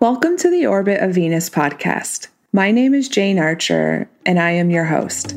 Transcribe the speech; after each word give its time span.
Welcome 0.00 0.38
to 0.38 0.48
the 0.48 0.66
Orbit 0.66 1.02
of 1.02 1.12
Venus 1.12 1.50
podcast. 1.50 2.28
My 2.54 2.70
name 2.70 2.94
is 2.94 3.06
Jayne 3.06 3.38
Archer, 3.38 4.08
and 4.24 4.40
I 4.40 4.52
am 4.52 4.70
your 4.70 4.86
host. 4.86 5.34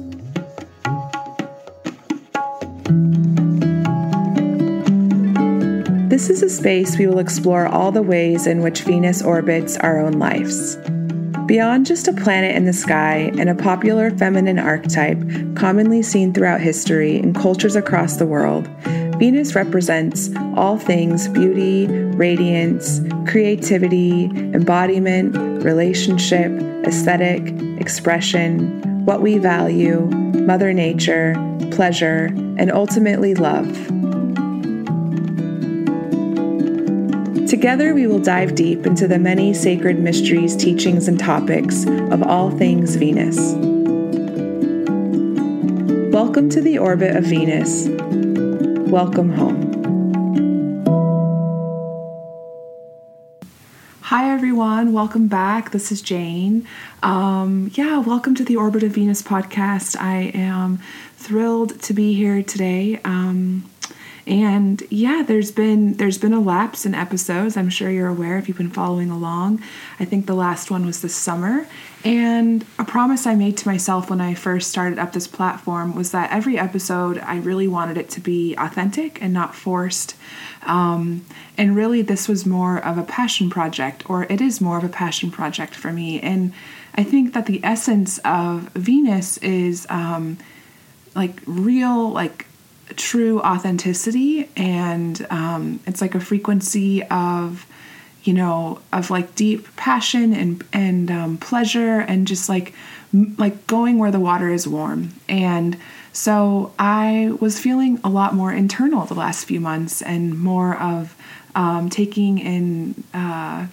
This 6.10 6.30
is 6.30 6.42
a 6.42 6.50
space 6.50 6.98
we 6.98 7.08
will 7.08 7.20
explore 7.20 7.68
all 7.68 7.92
the 7.92 8.02
ways 8.02 8.48
in 8.48 8.62
which 8.62 8.84
Venus 8.84 9.22
orbits 9.22 9.76
our 9.76 10.00
own 10.00 10.14
lives. 10.14 10.78
Beyond 11.46 11.86
just 11.86 12.08
a 12.08 12.14
planet 12.14 12.56
in 12.56 12.64
the 12.64 12.72
sky 12.72 13.34
and 13.38 13.50
a 13.50 13.56
popular 13.56 14.12
feminine 14.12 14.60
archetype 14.60 15.20
commonly 15.58 16.02
seen 16.02 16.34
throughout 16.34 16.62
history 16.62 17.18
in 17.18 17.34
cultures 17.34 17.76
across 17.76 18.16
the 18.16 18.26
world, 18.26 18.70
Venus 19.24 19.56
represents 19.56 20.30
all 20.58 20.78
things 20.78 21.30
beauty, 21.30 21.88
radiance, 21.88 23.00
creativity, 23.26 24.26
embodiment, 24.26 25.64
relationship, 25.64 26.52
aesthetic, 26.86 27.42
expression, 27.80 29.06
what 29.06 29.22
we 29.22 29.38
value, 29.38 30.02
Mother 30.02 30.74
Nature, 30.74 31.36
pleasure, 31.72 32.26
and 32.58 32.70
ultimately 32.70 33.34
love. 33.34 33.70
Together, 37.48 37.94
we 37.94 38.06
will 38.08 38.20
dive 38.20 38.56
deep 38.56 38.86
into 38.86 39.08
the 39.08 39.20
many 39.20 39.54
sacred 39.54 40.00
mysteries, 40.00 40.54
teachings, 40.54 41.08
and 41.08 41.18
topics 41.18 41.86
of 42.12 42.24
all 42.24 42.52
things 42.52 42.98
Venus. 42.98 43.38
Welcome 46.14 46.50
to 46.50 46.62
the 46.62 46.78
orbit 46.78 47.16
of 47.16 47.24
Venus 47.24 47.88
welcome 48.94 49.32
home. 49.32 49.74
Hi, 54.02 54.32
everyone. 54.32 54.94
Welcome 54.94 55.28
back. 55.28 55.72
This 55.72 55.92
is 55.92 56.00
Jayne. 56.00 56.68
Um, 57.02 57.72
yeah, 57.74 57.98
welcome 57.98 58.36
to 58.36 58.44
the 58.44 58.56
Orbit 58.56 58.84
of 58.84 58.92
Venus 58.92 59.24
podcast. 59.24 60.00
I 60.00 60.32
am 60.36 60.78
thrilled 61.18 61.82
to 61.82 61.94
be 61.96 62.14
here 62.14 62.44
today. 62.44 63.00
Um, 63.04 63.68
and 64.26 64.82
yeah 64.90 65.24
there's 65.26 65.52
been 65.52 65.94
there's 65.96 66.18
been 66.18 66.34
a 66.34 66.40
lapse 66.40 66.86
in 66.86 66.96
episodes. 66.96 67.58
I'm 67.58 67.70
sure 67.70 67.90
you're 67.90 68.08
aware 68.08 68.38
if 68.38 68.48
you've 68.48 68.58
been 68.58 68.70
following 68.70 69.10
along. 69.10 69.62
I 70.00 70.06
think 70.06 70.28
the 70.28 70.34
last 70.34 70.72
one 70.72 70.86
was 70.86 71.02
this 71.02 71.16
summer. 71.16 71.68
And 72.06 72.66
a 72.80 72.86
promise 72.86 73.26
i 73.26 73.36
made 73.36 73.58
to 73.58 73.68
myself 73.68 74.10
when 74.10 74.22
i 74.22 74.34
first 74.34 74.70
started 74.70 74.98
up 75.00 75.14
this 75.14 75.28
platform 75.28 75.96
was 75.96 76.12
that 76.12 76.32
every 76.32 76.58
episode 76.58 77.18
i 77.20 77.38
really 77.38 77.68
wanted 77.68 77.98
it 77.98 78.10
to 78.12 78.22
be 78.22 78.56
authentic 78.56 79.22
and 79.22 79.34
not 79.34 79.56
forced. 79.56 80.16
Um, 80.64 81.26
and 81.58 81.76
really 81.76 82.02
this 82.02 82.28
was 82.30 82.46
more 82.46 82.78
of 82.78 82.98
a 82.98 83.04
passion 83.04 83.50
project 83.50 84.10
or 84.10 84.24
it 84.24 84.40
is 84.40 84.62
more 84.62 84.78
of 84.78 84.84
a 84.84 84.90
passion 84.90 85.32
project 85.32 85.76
for 85.76 85.92
me. 85.92 86.22
And 86.22 86.54
i 86.96 87.04
think 87.04 87.34
that 87.34 87.46
the 87.46 87.60
essence 87.64 88.20
of 88.20 88.70
venus 88.70 89.38
is 89.40 89.86
um, 89.90 90.38
like 91.14 91.42
real 91.46 92.10
like 92.10 92.48
true 92.98 93.40
authenticity 93.42 94.50
and 94.56 95.26
um, 95.30 95.80
it's 95.86 96.02
like 96.02 96.16
a 96.16 96.20
frequency 96.20 97.04
of 97.04 97.66
you 98.24 98.34
know 98.34 98.80
of 98.92 99.10
like 99.10 99.36
deep 99.36 99.76
passion 99.76 100.34
and 100.34 100.64
and 100.74 101.12
um, 101.12 101.38
pleasure 101.38 102.00
and 102.00 102.26
just 102.28 102.50
like 102.50 102.74
m- 103.14 103.36
like 103.38 103.68
going 103.68 103.98
where 104.00 104.12
the 104.12 104.20
water 104.20 104.50
is 104.50 104.68
warm. 104.68 105.14
And 105.28 105.78
so 106.16 106.72
i 106.78 107.32
was 107.40 107.60
feeling 107.60 108.00
a 108.04 108.10
lot 108.10 108.36
more 108.36 108.54
internal 108.54 109.04
the 109.06 109.16
last 109.16 109.46
few 109.46 109.60
months 109.60 110.02
and 110.04 110.40
more 110.40 110.78
of 110.78 111.16
um, 111.56 111.90
taking 111.90 112.38
in 112.38 113.04
uh, 113.14 113.66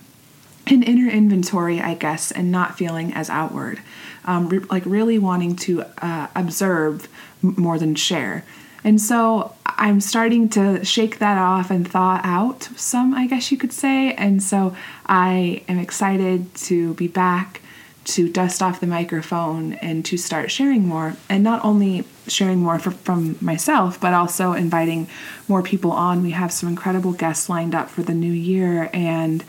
an 0.67 0.83
inner 0.83 1.11
inventory 1.11 1.81
i 1.81 1.95
guess 1.95 2.31
and 2.33 2.51
not 2.51 2.77
feeling 2.79 3.13
as 3.13 3.29
outward. 3.31 3.81
Um, 4.25 4.49
re- 4.49 4.59
like 4.71 4.85
really 4.87 5.19
wanting 5.19 5.57
to 5.57 5.85
uh, 5.99 6.29
observe 6.35 7.09
more 7.43 7.79
than 7.79 7.95
share 7.95 8.45
and 8.85 9.01
so 9.01 9.55
I'm 9.67 10.01
starting 10.01 10.49
to 10.51 10.85
shake 10.85 11.19
that 11.19 11.39
off 11.39 11.71
and 11.71 11.89
thaw 11.89 12.21
out 12.23 12.65
some, 12.77 13.15
I 13.15 13.27
guess 13.27 13.51
you 13.51 13.59
could 13.59 13.73
say. 13.73 14.15
And 14.15 14.43
so 14.43 14.75
I 15.07 15.63
am 15.69 15.79
excited 15.79 16.55
to 16.67 16.95
be 16.95 17.09
back 17.09 17.61
to 18.05 18.29
dust 18.29 18.63
off 18.63 18.81
the 18.81 18.87
microphone 18.87 19.75
and 19.75 20.05
to 20.07 20.17
start 20.17 20.51
sharing 20.51 20.87
more. 20.87 21.17
And 21.29 21.45
not 21.45 21.65
only 21.65 22.05
sharing 22.27 22.61
more 22.61 22.79
for, 22.79 22.91
from 22.91 23.37
myself, 23.41 24.01
but 24.01 24.15
also 24.15 24.53
inviting 24.53 25.09
more 25.49 25.63
people 25.63 25.93
on. 25.93 26.23
We 26.23 26.31
have 26.31 26.53
some 26.53 26.69
incredible 26.69 27.13
guests 27.13 27.49
lined 27.49 27.75
up 27.75 27.91
for 27.91 28.03
the 28.03 28.15
new 28.15 28.33
year. 28.33 28.89
And 28.93 29.45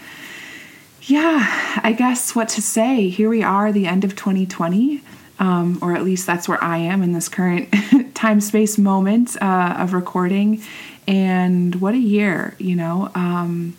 yeah, 1.03 1.80
I 1.81 1.94
guess 1.94 2.36
what 2.36 2.50
to 2.50 2.62
say. 2.62 3.08
Here 3.09 3.30
we 3.30 3.44
are, 3.44 3.72
the 3.72 3.88
end 3.88 4.03
of 4.03 4.16
2020 4.16 5.02
um, 5.41 5.79
or 5.81 5.94
at 5.96 6.03
least 6.03 6.28
that's 6.28 6.47
where 6.47 6.63
I 6.63 6.78
am 6.78 7.02
in 7.02 7.13
this 7.13 7.28
current 7.28 7.74
time 8.13 8.40
space 8.40 8.78
moment 8.78 9.35
uh, 9.41 9.75
of 9.79 9.91
recording. 9.91 10.62
And 11.07 11.75
what 11.75 11.96
a 11.96 12.00
year, 12.00 12.56
you 12.59 12.75
know, 12.75 13.09
um, 13.16 13.75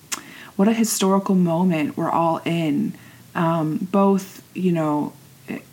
what 0.57 0.67
a 0.67 0.73
historical 0.73 1.37
moment 1.37 1.97
we're 1.97 2.11
all 2.11 2.41
in, 2.45 2.95
um, 3.37 3.89
both, 3.93 4.43
you 4.55 4.73
know, 4.73 5.13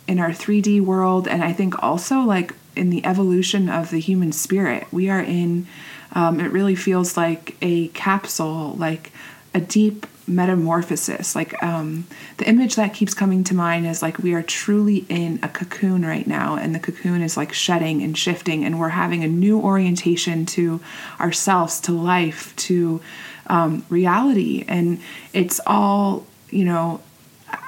in 0.06 0.20
our 0.20 0.30
3D 0.30 0.80
world, 0.80 1.26
and 1.26 1.42
I 1.42 1.52
think 1.52 1.82
also 1.82 2.20
like 2.20 2.54
in 2.76 2.90
the 2.90 3.04
evolution 3.04 3.68
of 3.68 3.90
the 3.90 3.98
human 3.98 4.30
spirit. 4.30 4.86
We 4.92 5.10
are 5.10 5.20
in, 5.20 5.66
um, 6.12 6.38
it 6.38 6.52
really 6.52 6.76
feels 6.76 7.16
like 7.16 7.56
a 7.60 7.88
capsule, 7.88 8.76
like 8.78 9.10
a 9.52 9.60
deep 9.60 10.06
metamorphosis. 10.26 11.34
Like 11.34 11.60
um, 11.62 12.06
the 12.38 12.48
image 12.48 12.76
that 12.76 12.94
keeps 12.94 13.14
coming 13.14 13.44
to 13.44 13.54
mind 13.54 13.86
is 13.86 14.02
like 14.02 14.18
we 14.18 14.34
are 14.34 14.42
truly 14.42 15.04
in 15.08 15.38
a 15.42 15.48
cocoon 15.48 16.04
right 16.04 16.26
now, 16.26 16.56
and 16.56 16.74
the 16.74 16.78
cocoon 16.78 17.22
is 17.22 17.36
like 17.36 17.52
shedding 17.52 18.02
and 18.02 18.16
shifting, 18.16 18.64
and 18.64 18.78
we're 18.78 18.90
having 18.90 19.24
a 19.24 19.28
new 19.28 19.60
orientation 19.60 20.46
to 20.46 20.80
ourselves, 21.18 21.80
to 21.80 21.92
life, 21.92 22.54
to 22.56 23.00
um, 23.46 23.84
reality, 23.88 24.64
and 24.68 25.00
it's 25.32 25.60
all 25.66 26.26
you 26.50 26.64
know. 26.64 27.00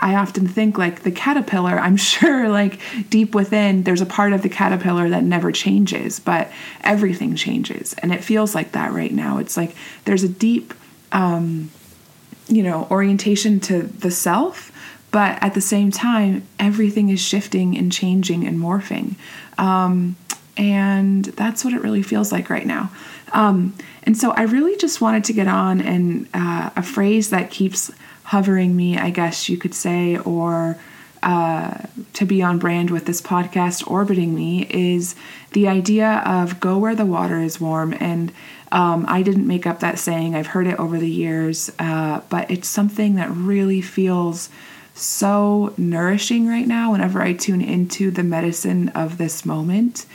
I 0.00 0.14
often 0.14 0.46
think 0.46 0.78
like 0.78 1.02
the 1.02 1.10
caterpillar, 1.10 1.76
I'm 1.78 1.96
sure 2.12 2.48
like 2.48 2.78
deep 3.10 3.34
within 3.34 3.82
there's 3.82 4.00
a 4.00 4.06
part 4.06 4.32
of 4.32 4.42
the 4.42 4.48
caterpillar 4.48 5.08
that 5.08 5.24
never 5.24 5.50
changes, 5.50 6.20
but 6.20 6.52
everything 6.82 7.34
changes. 7.34 7.92
And 7.94 8.12
it 8.12 8.22
feels 8.22 8.54
like 8.54 8.72
that 8.72 8.92
right 8.92 9.12
now. 9.12 9.38
It's 9.38 9.56
like 9.56 9.74
there's 10.04 10.22
a 10.22 10.28
deep 10.28 10.72
um, 11.10 11.70
you 12.48 12.62
know, 12.62 12.86
orientation 12.90 13.60
to 13.60 13.82
the 13.82 14.10
self, 14.10 14.72
but 15.10 15.42
at 15.42 15.54
the 15.54 15.60
same 15.60 15.90
time, 15.90 16.46
everything 16.58 17.08
is 17.08 17.20
shifting 17.20 17.76
and 17.76 17.92
changing 17.92 18.46
and 18.46 18.58
morphing. 18.58 19.16
Um, 19.58 20.16
and 20.56 21.24
that's 21.24 21.64
what 21.64 21.74
it 21.74 21.82
really 21.82 22.02
feels 22.02 22.32
like 22.32 22.50
right 22.50 22.66
now. 22.66 22.90
Um, 23.32 23.74
and 24.02 24.16
so 24.16 24.32
I 24.32 24.42
really 24.42 24.76
just 24.76 25.00
wanted 25.00 25.24
to 25.24 25.32
get 25.32 25.48
on 25.48 25.80
and 25.80 26.28
uh, 26.34 26.70
a 26.76 26.82
phrase 26.82 27.30
that 27.30 27.50
keeps 27.50 27.90
hovering 28.24 28.76
me, 28.76 28.98
I 28.98 29.10
guess 29.10 29.48
you 29.48 29.56
could 29.56 29.74
say, 29.74 30.18
or 30.18 30.78
uh, 31.22 31.78
to 32.14 32.24
be 32.24 32.42
on 32.42 32.58
brand 32.58 32.90
with 32.90 33.06
this 33.06 33.22
podcast 33.22 33.88
orbiting 33.88 34.34
me 34.34 34.66
is 34.70 35.14
the 35.52 35.68
idea 35.68 36.22
of 36.26 36.58
go 36.60 36.78
where 36.78 36.94
the 36.94 37.06
water 37.06 37.40
is 37.40 37.60
warm. 37.60 37.94
And 38.00 38.32
um, 38.72 39.04
I 39.06 39.22
didn't 39.22 39.46
make 39.46 39.66
up 39.66 39.80
that 39.80 39.98
saying, 39.98 40.34
I've 40.34 40.48
heard 40.48 40.66
it 40.66 40.78
over 40.78 40.98
the 40.98 41.08
years, 41.08 41.70
uh, 41.78 42.22
but 42.30 42.50
it's 42.50 42.68
something 42.68 43.16
that 43.16 43.30
really 43.30 43.82
feels 43.82 44.48
so 44.94 45.74
nourishing 45.76 46.48
right 46.48 46.66
now 46.66 46.92
whenever 46.92 47.20
I 47.20 47.34
tune 47.34 47.60
into 47.60 48.10
the 48.10 48.22
medicine 48.22 48.88
of 48.90 49.18
this 49.18 49.44
moment. 49.44 50.06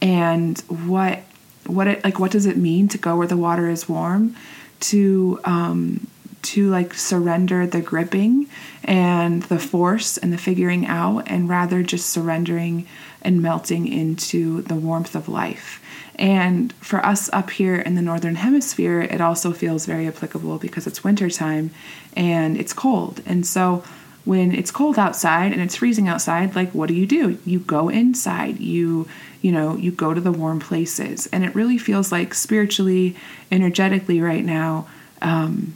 And 0.00 0.58
what 0.68 1.20
what 1.66 1.88
it 1.88 2.04
like 2.04 2.18
what 2.18 2.30
does 2.30 2.46
it 2.46 2.56
mean 2.56 2.88
to 2.88 2.98
go 2.98 3.16
where 3.16 3.26
the 3.26 3.36
water 3.36 3.68
is 3.68 3.88
warm 3.88 4.36
to 4.78 5.40
um 5.44 6.06
to 6.42 6.70
like 6.70 6.94
surrender 6.94 7.66
the 7.66 7.80
gripping 7.80 8.46
and 8.84 9.42
the 9.44 9.58
force 9.58 10.16
and 10.16 10.32
the 10.32 10.38
figuring 10.38 10.86
out 10.86 11.24
and 11.26 11.48
rather 11.48 11.82
just 11.82 12.08
surrendering 12.08 12.86
and 13.26 13.42
melting 13.42 13.86
into 13.86 14.62
the 14.62 14.74
warmth 14.74 15.14
of 15.14 15.28
life 15.28 15.82
and 16.18 16.72
for 16.74 17.04
us 17.04 17.28
up 17.32 17.50
here 17.50 17.76
in 17.76 17.94
the 17.94 18.02
northern 18.02 18.36
hemisphere, 18.36 19.02
it 19.02 19.20
also 19.20 19.52
feels 19.52 19.86
very 19.86 20.08
applicable 20.08 20.58
because 20.58 20.86
it's 20.86 21.04
wintertime 21.04 21.70
and 22.16 22.56
it's 22.56 22.72
cold. 22.72 23.20
And 23.26 23.46
so 23.46 23.84
when 24.24 24.52
it's 24.52 24.70
cold 24.70 24.98
outside 24.98 25.52
and 25.52 25.60
it's 25.60 25.76
freezing 25.76 26.08
outside, 26.08 26.56
like 26.56 26.70
what 26.72 26.88
do 26.88 26.94
you 26.94 27.06
do? 27.06 27.38
You 27.44 27.58
go 27.60 27.88
inside. 27.88 28.58
You 28.60 29.08
you 29.42 29.52
know, 29.52 29.76
you 29.76 29.92
go 29.92 30.12
to 30.14 30.20
the 30.20 30.32
warm 30.32 30.58
places. 30.58 31.28
And 31.28 31.44
it 31.44 31.54
really 31.54 31.78
feels 31.78 32.10
like 32.10 32.34
spiritually, 32.34 33.14
energetically 33.52 34.20
right 34.20 34.44
now, 34.44 34.88
um, 35.22 35.74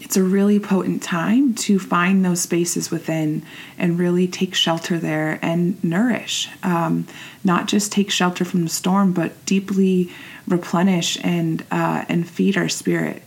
it's 0.00 0.16
a 0.16 0.22
really 0.22 0.58
potent 0.60 1.02
time 1.02 1.54
to 1.54 1.78
find 1.78 2.24
those 2.24 2.40
spaces 2.40 2.90
within 2.90 3.42
and 3.76 3.98
really 3.98 4.26
take 4.26 4.54
shelter 4.54 4.98
there 4.98 5.38
and 5.42 5.82
nourish. 5.82 6.48
Um, 6.62 7.06
not 7.44 7.68
just 7.68 7.92
take 7.92 8.10
shelter 8.10 8.44
from 8.44 8.62
the 8.62 8.70
storm, 8.70 9.12
but 9.12 9.44
deeply 9.44 10.10
replenish 10.46 11.18
and 11.22 11.62
uh, 11.70 12.04
and 12.08 12.28
feed 12.28 12.56
our 12.56 12.68
spirit 12.68 13.22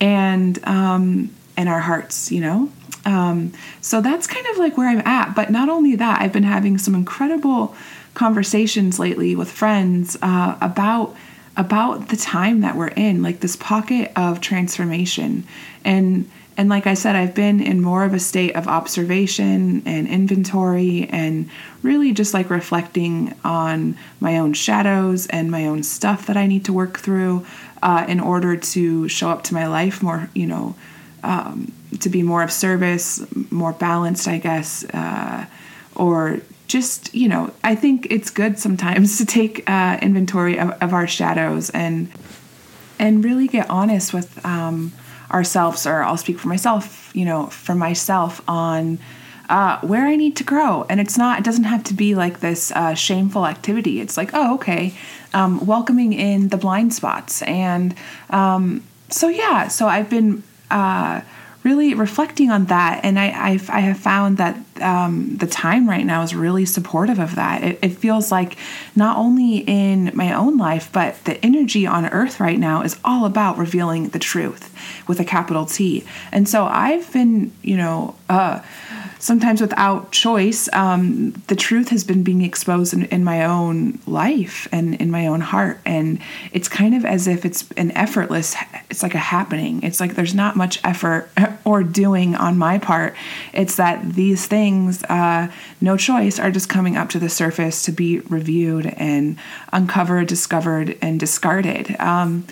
and 0.00 0.58
um, 0.66 1.30
and 1.56 1.68
our 1.68 1.80
hearts. 1.80 2.30
You 2.30 2.40
know, 2.40 2.70
Um, 3.06 3.52
so 3.80 4.00
that's 4.00 4.26
kind 4.26 4.46
of 4.48 4.58
like 4.58 4.76
where 4.76 4.88
I'm 4.88 5.06
at. 5.06 5.34
But 5.34 5.50
not 5.50 5.68
only 5.68 5.96
that, 5.96 6.20
I've 6.20 6.32
been 6.32 6.42
having 6.42 6.76
some 6.76 6.94
incredible 6.94 7.74
conversations 8.14 8.98
lately 8.98 9.36
with 9.36 9.50
friends 9.50 10.18
uh, 10.22 10.56
about 10.60 11.14
about 11.56 12.08
the 12.08 12.16
time 12.16 12.60
that 12.60 12.76
we're 12.76 12.88
in, 12.88 13.22
like 13.22 13.40
this 13.40 13.56
pocket 13.56 14.12
of 14.16 14.40
transformation. 14.40 15.46
And 15.84 16.30
and 16.58 16.70
like 16.70 16.86
I 16.86 16.94
said, 16.94 17.16
I've 17.16 17.34
been 17.34 17.60
in 17.60 17.82
more 17.82 18.04
of 18.04 18.14
a 18.14 18.18
state 18.18 18.56
of 18.56 18.66
observation 18.66 19.82
and 19.84 20.08
inventory 20.08 21.06
and 21.10 21.50
really 21.82 22.12
just 22.12 22.32
like 22.32 22.48
reflecting 22.48 23.34
on 23.44 23.96
my 24.20 24.38
own 24.38 24.54
shadows 24.54 25.26
and 25.26 25.50
my 25.50 25.66
own 25.66 25.82
stuff 25.82 26.26
that 26.26 26.36
I 26.36 26.46
need 26.46 26.64
to 26.64 26.72
work 26.72 26.98
through 26.98 27.44
uh, 27.82 28.06
in 28.08 28.20
order 28.20 28.56
to 28.56 29.06
show 29.06 29.28
up 29.28 29.42
to 29.44 29.54
my 29.54 29.66
life 29.66 30.02
more, 30.02 30.30
you 30.34 30.46
know, 30.46 30.74
um, 31.22 31.72
to 32.00 32.08
be 32.08 32.22
more 32.22 32.42
of 32.42 32.50
service, 32.50 33.22
more 33.50 33.74
balanced, 33.74 34.26
I 34.26 34.38
guess, 34.38 34.82
uh, 34.94 35.44
or 35.94 36.40
just 36.66 37.14
you 37.14 37.28
know 37.28 37.52
i 37.62 37.74
think 37.74 38.06
it's 38.10 38.30
good 38.30 38.58
sometimes 38.58 39.18
to 39.18 39.26
take 39.26 39.68
uh, 39.68 39.98
inventory 40.02 40.58
of, 40.58 40.70
of, 40.82 40.92
our 40.92 41.06
shadows 41.06 41.70
and 41.70 42.10
and 42.98 43.24
really 43.24 43.46
get 43.46 43.68
honest 43.70 44.12
with 44.12 44.44
um, 44.44 44.92
ourselves 45.30 45.86
or 45.86 46.02
i'll 46.02 46.16
speak 46.16 46.38
for 46.38 46.48
myself 46.48 47.14
you 47.14 47.24
know 47.24 47.46
for 47.46 47.74
myself 47.74 48.42
on 48.48 48.98
uh, 49.48 49.78
where 49.80 50.06
i 50.06 50.16
need 50.16 50.34
to 50.36 50.42
grow. 50.42 50.84
And 50.88 50.98
it's 50.98 51.16
not 51.16 51.38
it 51.38 51.44
doesn't 51.44 51.64
have 51.64 51.84
to 51.84 51.94
be 51.94 52.16
like 52.16 52.40
this 52.40 52.72
uh, 52.72 52.94
shameful 52.94 53.46
activity. 53.46 54.00
It's 54.00 54.16
like 54.16 54.30
oh 54.34 54.54
okay 54.54 54.92
um, 55.34 55.64
welcoming 55.64 56.12
in 56.12 56.48
the 56.48 56.56
blind 56.56 56.92
spots. 56.92 57.42
And 57.42 57.94
um, 58.30 58.82
so 59.08 59.28
yeah 59.28 59.68
so 59.68 59.86
i've 59.86 60.10
been 60.10 60.42
uh, 60.68 61.20
really 61.66 61.94
reflecting 61.94 62.50
on 62.50 62.66
that, 62.66 63.00
and 63.04 63.18
I 63.18 63.50
I've, 63.50 63.68
I 63.70 63.80
have 63.80 63.98
found 63.98 64.38
that 64.38 64.56
um, 64.82 65.36
the 65.36 65.46
time 65.46 65.88
right 65.88 66.04
now 66.04 66.22
is 66.22 66.34
really 66.34 66.64
supportive 66.64 67.18
of 67.18 67.34
that. 67.34 67.62
It, 67.62 67.78
it 67.82 67.88
feels 67.90 68.30
like 68.30 68.56
not 68.94 69.16
only 69.16 69.58
in 69.58 70.10
my 70.14 70.32
own 70.32 70.56
life, 70.56 70.90
but 70.92 71.22
the 71.24 71.44
energy 71.44 71.86
on 71.86 72.06
Earth 72.06 72.40
right 72.40 72.58
now 72.58 72.82
is 72.82 72.98
all 73.04 73.24
about 73.24 73.58
revealing 73.58 74.08
the 74.08 74.18
truth 74.18 74.72
with 75.08 75.20
a 75.20 75.24
capital 75.24 75.66
T. 75.66 76.04
And 76.32 76.48
so 76.48 76.64
I've 76.64 77.12
been, 77.12 77.52
you 77.62 77.76
know. 77.76 78.14
Uh, 78.28 78.62
sometimes 79.18 79.60
without 79.60 80.12
choice, 80.12 80.68
um, 80.72 81.32
the 81.48 81.56
truth 81.56 81.88
has 81.88 82.04
been 82.04 82.22
being 82.22 82.42
exposed 82.42 82.92
in, 82.92 83.04
in, 83.06 83.24
my 83.24 83.44
own 83.44 83.98
life 84.06 84.68
and 84.70 84.94
in 84.94 85.10
my 85.10 85.26
own 85.26 85.40
heart. 85.40 85.80
And 85.84 86.20
it's 86.52 86.68
kind 86.68 86.94
of 86.94 87.04
as 87.04 87.26
if 87.26 87.44
it's 87.44 87.68
an 87.76 87.90
effortless, 87.92 88.54
it's 88.88 89.02
like 89.02 89.14
a 89.14 89.18
happening. 89.18 89.82
It's 89.82 90.00
like 90.00 90.14
there's 90.14 90.34
not 90.34 90.54
much 90.54 90.80
effort 90.84 91.28
or 91.64 91.82
doing 91.82 92.36
on 92.36 92.56
my 92.56 92.78
part. 92.78 93.16
It's 93.52 93.76
that 93.76 94.14
these 94.14 94.46
things, 94.46 94.65
uh, 95.08 95.48
no 95.80 95.96
choice, 95.96 96.38
are 96.38 96.50
just 96.50 96.68
coming 96.68 96.96
up 96.96 97.08
to 97.10 97.18
the 97.18 97.28
surface 97.28 97.82
to 97.84 97.92
be 97.92 98.20
reviewed 98.20 98.86
and 98.86 99.38
uncovered, 99.72 100.26
discovered, 100.26 100.96
and 101.00 101.20
discarded. 101.20 101.98
Um, 102.00 102.46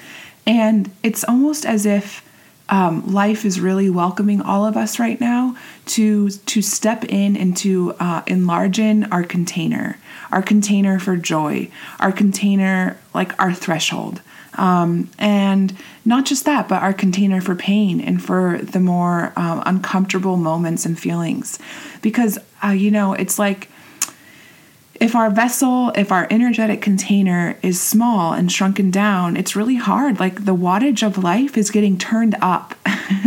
and 0.47 0.91
it's 1.03 1.25
almost 1.25 1.65
as 1.65 1.87
if 1.87 2.23
um, 2.69 3.13
life 3.13 3.45
is 3.45 3.61
really 3.61 3.91
welcoming 3.91 4.41
all 4.41 4.65
of 4.67 4.77
us 4.77 4.99
right 4.99 5.21
now 5.21 5.57
to 5.87 6.31
to 6.31 6.63
step 6.63 7.05
in 7.05 7.37
and 7.37 7.57
to 7.59 7.95
uh, 8.01 8.23
enlargen 8.23 9.07
our 9.13 9.23
container, 9.23 9.99
our 10.33 10.43
container 10.43 10.99
for 10.99 11.17
joy, 11.17 11.71
our 12.01 12.13
container 12.13 12.97
like 13.13 13.39
our 13.39 13.53
threshold, 13.53 14.23
um, 14.57 15.11
and 15.19 15.77
not 16.05 16.27
just 16.27 16.45
that, 16.45 16.69
but 16.69 16.83
our 16.83 16.93
container 16.93 17.41
for 17.41 17.55
pain 17.55 18.01
and 18.01 18.23
for 18.23 18.59
the 18.59 18.81
more 18.81 19.33
um, 19.37 19.63
uncomfortable 19.67 20.37
moments 20.37 20.87
and 20.87 20.99
feelings, 20.99 21.59
because 22.03 22.39
uh, 22.65 22.69
you 22.69 22.91
know 22.91 23.13
it's 23.15 23.39
like 23.39 23.69
if 25.01 25.15
our 25.15 25.31
vessel, 25.31 25.91
if 25.97 26.13
our 26.13 26.27
energetic 26.31 26.81
container 26.81 27.59
is 27.63 27.81
small 27.81 28.33
and 28.33 28.51
shrunken 28.51 28.91
down, 28.91 29.37
it's 29.37 29.57
really 29.57 29.77
hard. 29.77 30.21
Like 30.21 30.45
the 30.45 30.55
wattage 30.55 31.05
of 31.05 31.19
life 31.19 31.59
is 31.59 31.71
getting 31.71 31.99
turned 31.99 32.37
up. 32.41 32.75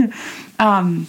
um, 0.60 1.08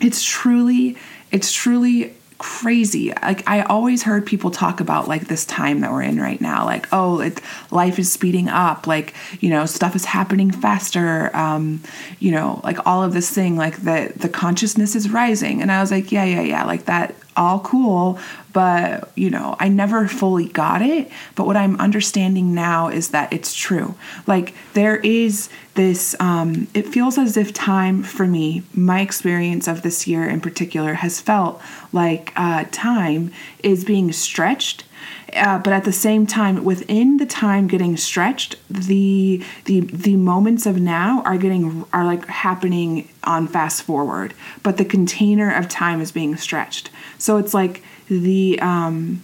it's 0.00 0.24
truly, 0.24 0.96
it's 1.30 1.52
truly 1.52 2.14
crazy. 2.40 3.12
Like 3.22 3.46
I 3.48 3.60
always 3.62 4.02
heard 4.02 4.24
people 4.24 4.50
talk 4.50 4.80
about 4.80 5.06
like 5.06 5.28
this 5.28 5.44
time 5.44 5.80
that 5.80 5.92
we're 5.92 6.02
in 6.02 6.18
right 6.18 6.40
now. 6.40 6.64
Like, 6.64 6.88
oh, 6.90 7.20
it, 7.20 7.38
life 7.70 7.98
is 7.98 8.10
speeding 8.10 8.48
up. 8.48 8.86
Like, 8.86 9.14
you 9.40 9.50
know, 9.50 9.66
stuff 9.66 9.94
is 9.94 10.06
happening 10.06 10.50
faster. 10.50 11.34
Um, 11.36 11.82
you 12.18 12.32
know, 12.32 12.62
like 12.64 12.78
all 12.86 13.04
of 13.04 13.12
this 13.12 13.30
thing, 13.30 13.56
like 13.56 13.82
the 13.82 14.12
the 14.16 14.30
consciousness 14.30 14.96
is 14.96 15.10
rising. 15.10 15.60
And 15.60 15.70
I 15.70 15.82
was 15.82 15.90
like, 15.90 16.10
yeah, 16.10 16.24
yeah, 16.24 16.40
yeah. 16.40 16.64
Like 16.64 16.86
that 16.86 17.14
all 17.36 17.60
cool, 17.60 18.18
but 18.52 19.10
you 19.14 19.30
know, 19.30 19.56
I 19.58 19.68
never 19.68 20.08
fully 20.08 20.48
got 20.48 20.82
it. 20.82 21.10
But 21.34 21.46
what 21.46 21.56
I'm 21.56 21.76
understanding 21.80 22.54
now 22.54 22.88
is 22.88 23.10
that 23.10 23.32
it's 23.32 23.54
true. 23.54 23.94
Like 24.26 24.54
there 24.74 24.96
is 24.96 25.48
this, 25.74 26.16
um, 26.20 26.68
it 26.74 26.86
feels 26.86 27.16
as 27.16 27.36
if 27.36 27.52
time 27.52 28.02
for 28.02 28.26
me, 28.26 28.62
my 28.74 29.00
experience 29.00 29.68
of 29.68 29.82
this 29.82 30.06
year 30.06 30.28
in 30.28 30.40
particular, 30.40 30.94
has 30.94 31.20
felt 31.20 31.60
like 31.92 32.32
uh, 32.36 32.64
time 32.70 33.32
is 33.62 33.84
being 33.84 34.12
stretched 34.12 34.84
uh, 35.34 35.58
but 35.58 35.72
at 35.72 35.84
the 35.84 35.92
same 35.92 36.26
time 36.26 36.64
within 36.64 37.18
the 37.18 37.26
time 37.26 37.66
getting 37.66 37.96
stretched 37.96 38.56
the 38.68 39.42
the 39.66 39.80
the 39.80 40.16
moments 40.16 40.66
of 40.66 40.80
now 40.80 41.22
are 41.24 41.36
getting 41.36 41.84
are 41.92 42.04
like 42.04 42.26
happening 42.26 43.08
on 43.24 43.46
fast 43.46 43.82
forward 43.82 44.34
but 44.62 44.76
the 44.76 44.84
container 44.84 45.52
of 45.52 45.68
time 45.68 46.00
is 46.00 46.12
being 46.12 46.36
stretched 46.36 46.90
so 47.18 47.36
it's 47.36 47.54
like 47.54 47.82
the 48.10 48.58
um 48.60 49.22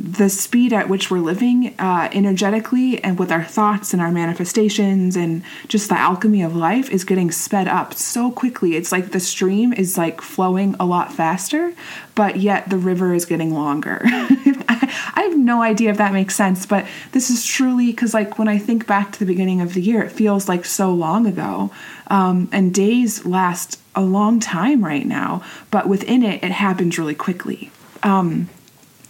the 0.00 0.30
speed 0.30 0.72
at 0.72 0.88
which 0.88 1.10
we're 1.10 1.18
living 1.18 1.74
uh, 1.78 2.08
energetically 2.12 3.02
and 3.04 3.18
with 3.18 3.30
our 3.30 3.44
thoughts 3.44 3.92
and 3.92 4.00
our 4.00 4.10
manifestations 4.10 5.14
and 5.14 5.42
just 5.68 5.90
the 5.90 5.98
alchemy 5.98 6.40
of 6.40 6.56
life 6.56 6.90
is 6.90 7.04
getting 7.04 7.30
sped 7.30 7.68
up 7.68 7.92
so 7.92 8.30
quickly. 8.30 8.76
It's 8.76 8.92
like 8.92 9.10
the 9.10 9.20
stream 9.20 9.74
is 9.74 9.98
like 9.98 10.22
flowing 10.22 10.74
a 10.80 10.86
lot 10.86 11.12
faster, 11.12 11.74
but 12.14 12.36
yet 12.36 12.70
the 12.70 12.78
river 12.78 13.12
is 13.12 13.26
getting 13.26 13.52
longer. 13.52 14.00
I 14.04 15.28
have 15.28 15.36
no 15.36 15.60
idea 15.60 15.90
if 15.90 15.98
that 15.98 16.14
makes 16.14 16.34
sense, 16.34 16.64
but 16.64 16.86
this 17.12 17.28
is 17.28 17.44
truly 17.44 17.90
because, 17.90 18.14
like, 18.14 18.38
when 18.38 18.48
I 18.48 18.58
think 18.58 18.86
back 18.86 19.12
to 19.12 19.18
the 19.18 19.26
beginning 19.26 19.60
of 19.60 19.74
the 19.74 19.82
year, 19.82 20.02
it 20.02 20.12
feels 20.12 20.48
like 20.48 20.64
so 20.64 20.94
long 20.94 21.26
ago. 21.26 21.70
Um, 22.06 22.48
and 22.52 22.72
days 22.72 23.26
last 23.26 23.78
a 23.94 24.00
long 24.00 24.40
time 24.40 24.84
right 24.84 25.06
now, 25.06 25.44
but 25.70 25.88
within 25.88 26.22
it, 26.22 26.42
it 26.42 26.52
happens 26.52 26.98
really 26.98 27.14
quickly. 27.14 27.70
Um, 28.02 28.48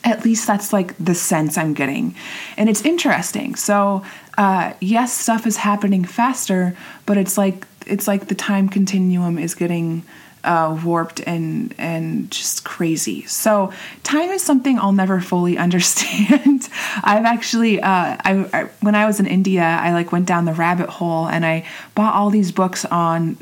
at 0.02 0.24
least 0.24 0.46
that's 0.46 0.72
like 0.72 0.96
the 0.98 1.14
sense 1.14 1.58
I'm 1.58 1.74
getting. 1.74 2.14
And 2.56 2.68
it's 2.68 2.82
interesting. 2.82 3.54
So, 3.54 4.02
uh, 4.38 4.72
yes, 4.80 5.12
stuff 5.12 5.46
is 5.46 5.58
happening 5.58 6.04
faster, 6.04 6.74
but 7.04 7.18
it's 7.18 7.36
like 7.36 7.66
it's 7.86 8.06
like 8.06 8.28
the 8.28 8.34
time 8.34 8.68
continuum 8.68 9.38
is 9.38 9.54
getting 9.54 10.04
uh, 10.44 10.78
warped 10.84 11.20
and 11.26 11.74
and 11.78 12.30
just 12.30 12.64
crazy. 12.64 13.26
So 13.26 13.72
time 14.02 14.30
is 14.30 14.42
something 14.42 14.78
I'll 14.78 14.92
never 14.92 15.20
fully 15.20 15.58
understand. 15.66 16.68
I've 17.02 17.24
actually 17.24 17.80
uh, 17.80 18.16
I, 18.24 18.48
I, 18.52 18.64
when 18.80 18.94
I 18.94 19.06
was 19.06 19.20
in 19.20 19.26
India, 19.26 19.62
I 19.62 19.92
like 19.92 20.12
went 20.12 20.26
down 20.26 20.44
the 20.44 20.54
rabbit 20.54 20.88
hole 20.88 21.26
and 21.26 21.44
I 21.44 21.66
bought 21.94 22.14
all 22.14 22.30
these 22.30 22.52
books 22.52 22.84
on 22.86 23.36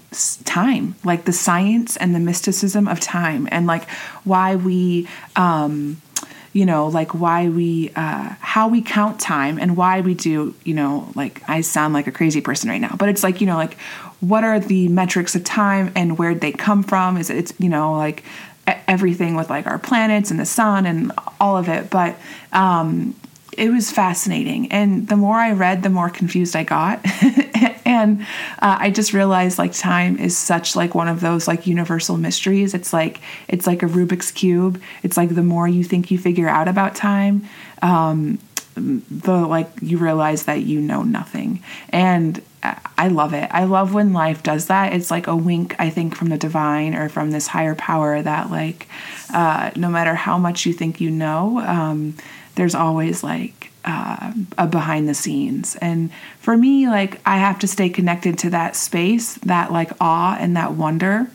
time, 0.45 0.97
like 1.05 1.25
the 1.25 1.33
science 1.33 1.97
and 1.97 2.15
the 2.15 2.21
mysticism 2.21 2.89
of 2.89 3.01
time, 3.01 3.49
and 3.51 3.67
like 3.67 3.89
why 4.25 4.57
we. 4.57 5.09
Um, 5.37 6.01
you 6.59 6.67
know, 6.67 6.89
like 6.89 7.15
why 7.15 7.49
we, 7.49 7.93
uh, 7.95 8.35
how 8.41 8.67
we 8.67 8.83
count 8.83 9.21
time 9.21 9.61
and 9.61 9.77
why 9.77 10.01
we 10.01 10.13
do, 10.13 10.57
you 10.65 10.75
know, 10.75 11.09
like 11.15 11.41
I 11.49 11.61
sound 11.61 11.95
like 11.95 12.09
a 12.09 12.11
crazy 12.11 12.41
person 12.41 12.69
right 12.69 12.81
now, 12.81 12.97
but 12.99 13.09
it's 13.09 13.23
like, 13.23 13.41
you 13.41 13.47
know, 13.47 13.55
like 13.55 13.79
what 14.19 14.43
are 14.43 14.59
the 14.59 14.89
metrics 14.89 15.37
of 15.37 15.45
time 15.45 15.93
and 15.95 16.19
where 16.19 16.35
they 16.35 16.51
come 16.51 16.83
from? 16.83 17.17
Is 17.17 17.31
it, 17.31 17.37
it's, 17.37 17.53
you 17.61 17.69
know, 17.69 17.93
like 17.93 18.25
everything 18.89 19.37
with 19.37 19.49
like 19.49 19.69
our 19.69 19.79
planets 19.79 20.33
and 20.33 20.41
the 20.41 20.45
sun 20.45 20.85
and 20.85 21.13
all 21.41 21.57
of 21.57 21.69
it. 21.69 21.91
But, 21.91 22.17
um, 22.53 23.15
it 23.59 23.71
was 23.71 23.91
fascinating. 23.91 24.71
And 24.71 25.09
the 25.09 25.17
more 25.17 25.37
I 25.37 25.53
read, 25.53 25.83
the 25.83 25.91
more 25.91 26.09
confused 26.09 26.55
I 26.55 26.63
got. 26.63 27.01
and 27.85 28.23
uh, 28.61 28.77
I 28.81 28.91
just 28.91 29.13
realized 29.13 29.59
like 29.59 29.73
time 29.73 30.17
is 30.19 30.39
such 30.39 30.77
like 30.77 30.95
one 30.95 31.09
of 31.09 31.21
those 31.21 31.49
like 31.49 31.67
universal 31.67 32.17
mysteries. 32.17 32.73
It's 32.73 32.93
like 32.93 33.21
it's 33.49 33.67
like 33.67 33.83
a 33.83 33.87
Rubik's 33.87 34.31
cube. 34.31 34.81
It's 35.03 35.17
like 35.17 35.35
the 35.35 35.43
more 35.43 35.67
you 35.67 35.83
think 35.83 36.11
you 36.11 36.19
figure 36.19 36.49
out 36.49 36.69
about 36.69 36.95
time, 36.95 37.49
um, 37.83 38.39
the 38.77 39.47
like 39.47 39.71
you 39.83 39.99
realize 39.99 40.45
that 40.45 40.63
you 40.63 40.81
know 40.81 41.03
nothing. 41.03 41.63
And 41.89 42.41
I 42.63 43.09
love 43.09 43.35
it. 43.35 43.49
I 43.53 43.65
love 43.65 43.95
when 43.95 44.13
life 44.13 44.43
does 44.43 44.67
that. 44.67 44.93
It's 44.93 45.11
like 45.11 45.27
a 45.27 45.37
wink, 45.37 45.77
I 45.79 45.91
think, 45.91 46.17
from 46.17 46.29
the 46.29 46.39
divine 46.39 46.95
or 46.95 47.09
from 47.09 47.31
this 47.31 47.47
higher 47.47 47.75
power 47.75 48.21
that 48.21 48.51
like 48.51 48.89
uh, 49.33 49.71
no 49.77 49.89
matter 49.89 50.15
how 50.15 50.39
much 50.39 50.67
you 50.67 50.73
think 50.73 51.01
you 51.01 51.11
know. 51.11 51.61
Um, 51.61 52.17
there's 52.59 52.75
always 52.75 53.23
like 53.25 53.71
uh, 53.87 54.35
a 54.59 54.67
behind 54.67 55.09
the 55.09 55.15
scenes. 55.15 55.77
And 55.81 56.11
for 56.41 56.57
me, 56.57 56.89
like 56.89 57.21
I 57.25 57.39
have 57.39 57.59
to 57.61 57.67
stay 57.67 57.89
connected 57.89 58.37
to 58.41 58.51
that 58.51 58.77
space, 58.77 59.37
that 59.47 59.73
like 59.73 59.93
awe 60.01 60.37
and 60.39 60.57
that 60.59 60.73
wonder. 60.75 61.29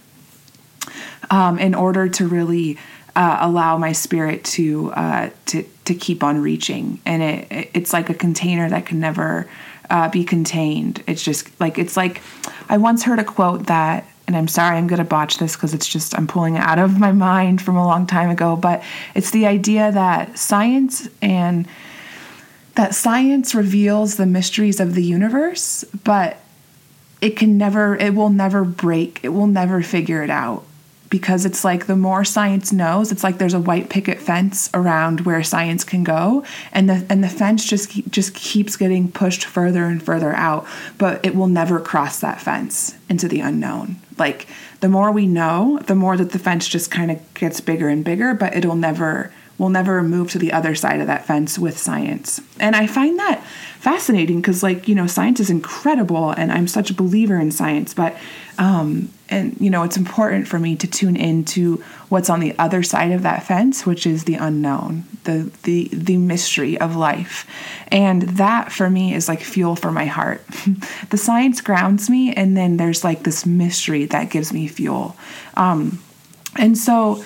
um, 1.30 1.60
in 1.60 1.75
order 1.75 2.08
to 2.10 2.27
really 2.27 2.77
uh, 3.15 3.38
allow 3.42 3.77
my 3.77 3.92
spirit 3.92 4.44
to 4.44 4.92
uh, 4.94 5.30
to 5.48 5.63
to 5.86 5.94
keep 5.96 6.24
on 6.24 6.42
reaching. 6.42 7.00
And 7.06 7.22
it 7.24 7.70
it's 7.74 7.94
like 7.94 8.10
a 8.10 8.13
container 8.13 8.70
that 8.70 8.86
can 8.86 9.00
never 9.00 9.48
uh, 9.89 10.10
be 10.10 10.24
contained. 10.24 11.03
It's 11.08 11.24
just 11.24 11.50
like 11.60 11.77
it's 11.77 11.98
like 11.98 12.22
I 12.70 12.77
once 12.77 13.03
heard 13.03 13.20
a 13.20 13.24
quote 13.24 13.68
that. 13.68 14.06
And 14.25 14.38
I'm 14.38 14.48
sorry, 14.48 14.77
I'm 14.77 14.88
going 14.88 15.00
to 15.00 15.06
botch 15.06 15.38
this 15.38 15.56
because 15.56 15.74
it's 15.74 15.88
just, 15.88 16.18
I'm 16.18 16.27
pulling 16.27 16.56
it 16.56 16.62
out 16.62 16.80
of 16.80 16.98
my 16.98 17.12
mind 17.12 17.62
from 17.62 17.75
a 17.75 17.86
long 17.86 18.08
time 18.08 18.30
ago. 18.30 18.56
But 18.56 18.84
it's 19.15 19.32
the 19.32 19.46
idea 19.46 19.92
that 19.92 20.38
science 20.38 21.10
and 21.22 21.68
that 22.75 22.96
science 22.96 23.53
reveals 23.53 24.15
the 24.15 24.25
mysteries 24.25 24.80
of 24.80 24.96
the 24.96 25.03
universe, 25.03 25.84
but 26.03 26.39
it 27.22 27.38
can 27.38 27.58
never, 27.58 27.96
it 27.98 28.15
will 28.15 28.30
never 28.30 28.63
break, 28.63 29.20
it 29.24 29.30
will 29.30 29.48
never 29.48 29.82
figure 29.82 30.24
it 30.24 30.30
out 30.30 30.65
because 31.13 31.46
it's 31.46 31.63
like 31.63 31.86
the 31.86 31.96
more 31.96 32.25
science 32.25 32.74
knows, 32.74 33.12
it's 33.12 33.24
like 33.24 33.38
there's 33.38 33.53
a 33.53 33.60
white 33.60 33.88
picket 33.88 34.18
fence 34.18 34.68
around 34.74 35.22
where 35.22 35.44
science 35.44 35.84
can 35.84 36.03
go, 36.03 36.44
and 36.72 36.89
the 36.89 37.06
and 37.08 37.24
the 37.24 37.30
fence 37.30 37.63
just 37.63 37.92
just 38.10 38.34
keeps 38.34 38.75
getting 38.75 39.12
pushed 39.12 39.46
further 39.46 39.86
and 39.86 40.01
further 40.01 40.34
out, 40.34 40.65
but 40.98 41.24
it 41.24 41.36
will 41.36 41.46
never 41.46 41.80
cross 41.80 42.20
that 42.22 42.42
fence 42.42 42.96
into 43.10 43.27
the 43.27 43.42
unknown. 43.42 43.98
Like 44.17 44.48
the 44.79 44.89
more 44.89 45.12
we 45.12 45.27
know, 45.27 45.79
the 45.86 45.96
more 45.96 46.17
that 46.17 46.32
the 46.32 46.39
fence 46.39 46.67
just 46.67 46.91
kind 46.91 47.12
of 47.12 47.34
gets 47.34 47.62
bigger 47.62 47.88
and 47.88 48.03
bigger, 48.03 48.34
but 48.34 48.55
it'll 48.55 48.75
never 48.75 49.32
we'll 49.58 49.70
never 49.70 50.01
move 50.01 50.32
to 50.32 50.39
the 50.39 50.51
other 50.51 50.75
side 50.75 51.00
of 51.00 51.08
that 51.08 51.25
fence 51.25 51.60
with 51.60 51.77
science. 51.77 52.41
And 52.60 52.75
I 52.75 52.88
find 52.88 53.17
that 53.20 53.46
fascinating 53.84 54.40
because 54.40 54.63
like, 54.63 54.88
you 54.88 54.96
know, 54.96 55.08
science 55.08 55.42
is 55.42 55.50
incredible 55.50 56.30
and 56.30 56.54
I'm 56.54 56.70
such 56.70 56.90
a 56.90 56.94
believer 56.94 57.38
in 57.38 57.52
science, 57.52 57.94
but 57.94 58.16
um 58.58 59.10
and 59.28 59.60
you 59.60 59.70
know, 59.70 59.84
it's 59.84 59.98
important 59.98 60.48
for 60.48 60.58
me 60.58 60.78
to 60.78 60.88
tune 60.88 61.18
into 61.18 61.84
what's 62.08 62.30
on 62.30 62.40
the 62.40 62.58
other 62.58 62.82
side 62.82 63.12
of 63.12 63.24
that 63.24 63.44
fence, 63.44 63.86
which 63.86 64.08
is 64.08 64.24
the 64.24 64.36
unknown, 64.36 65.04
the 65.25 65.52
the 65.63 65.90
the 65.92 66.16
mystery 66.16 66.80
of 66.80 66.96
life. 66.96 67.46
And 67.90 68.22
that 68.22 68.72
for 68.72 68.90
me 68.90 69.13
is 69.13 69.28
like 69.28 69.42
fuel 69.42 69.75
for 69.75 69.92
my 69.92 70.06
heart. 70.06 70.48
the 71.10 71.18
science 71.18 71.60
grounds 71.60 72.10
me 72.10 72.34
and 72.34 72.56
then 72.56 72.78
there's 72.78 73.04
like 73.04 73.24
this 73.24 73.46
mystery 73.46 74.06
that 74.06 74.30
gives 74.30 74.54
me 74.54 74.70
fuel. 74.70 75.18
Um 75.56 76.02
and 76.58 76.78
so 76.78 77.22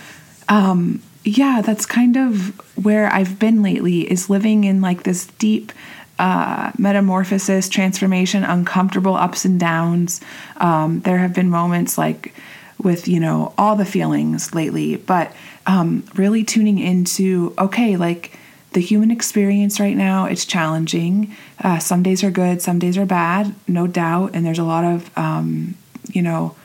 um 0.50 1.04
yeah, 1.24 1.62
that's 1.62 1.86
kind 1.86 2.16
of 2.16 2.58
where 2.84 3.12
I've 3.12 3.38
been 3.38 3.62
lately 3.62 4.10
is 4.10 4.30
living 4.30 4.64
in 4.64 4.82
like 4.82 5.04
this 5.04 5.28
deep 5.38 5.72
uh, 6.20 6.72
metamorphosis, 6.78 7.70
transformation, 7.70 8.44
uncomfortable 8.44 9.16
ups 9.16 9.46
and 9.46 9.60
downs. 9.60 10.22
Um, 10.58 11.02
there 11.02 11.20
have 11.20 11.34
been 11.34 11.50
moments 11.50 11.98
like 11.98 12.34
with, 12.82 13.08
you 13.08 13.20
know, 13.20 13.54
all 13.58 13.76
the 13.76 13.86
feelings 13.86 14.54
lately, 14.54 14.98
but 14.98 15.32
um, 15.66 16.04
really 16.16 16.44
tuning 16.44 16.80
into, 16.80 17.54
okay, 17.58 17.98
like 17.98 18.38
the 18.74 18.80
human 18.82 19.12
experience 19.12 19.80
right 19.80 19.96
now, 19.96 20.26
it's 20.26 20.46
challenging. 20.46 21.36
Uh, 21.64 21.80
some 21.80 22.04
days 22.04 22.24
are 22.24 22.32
good, 22.32 22.62
some 22.62 22.80
days 22.80 22.98
are 22.98 23.06
bad, 23.06 23.54
no 23.68 23.88
doubt. 23.88 24.32
And 24.34 24.46
there's 24.46 24.60
a 24.60 24.64
lot 24.64 24.84
of, 24.84 25.18
um, 25.18 25.76
you 26.10 26.22
know, 26.22 26.56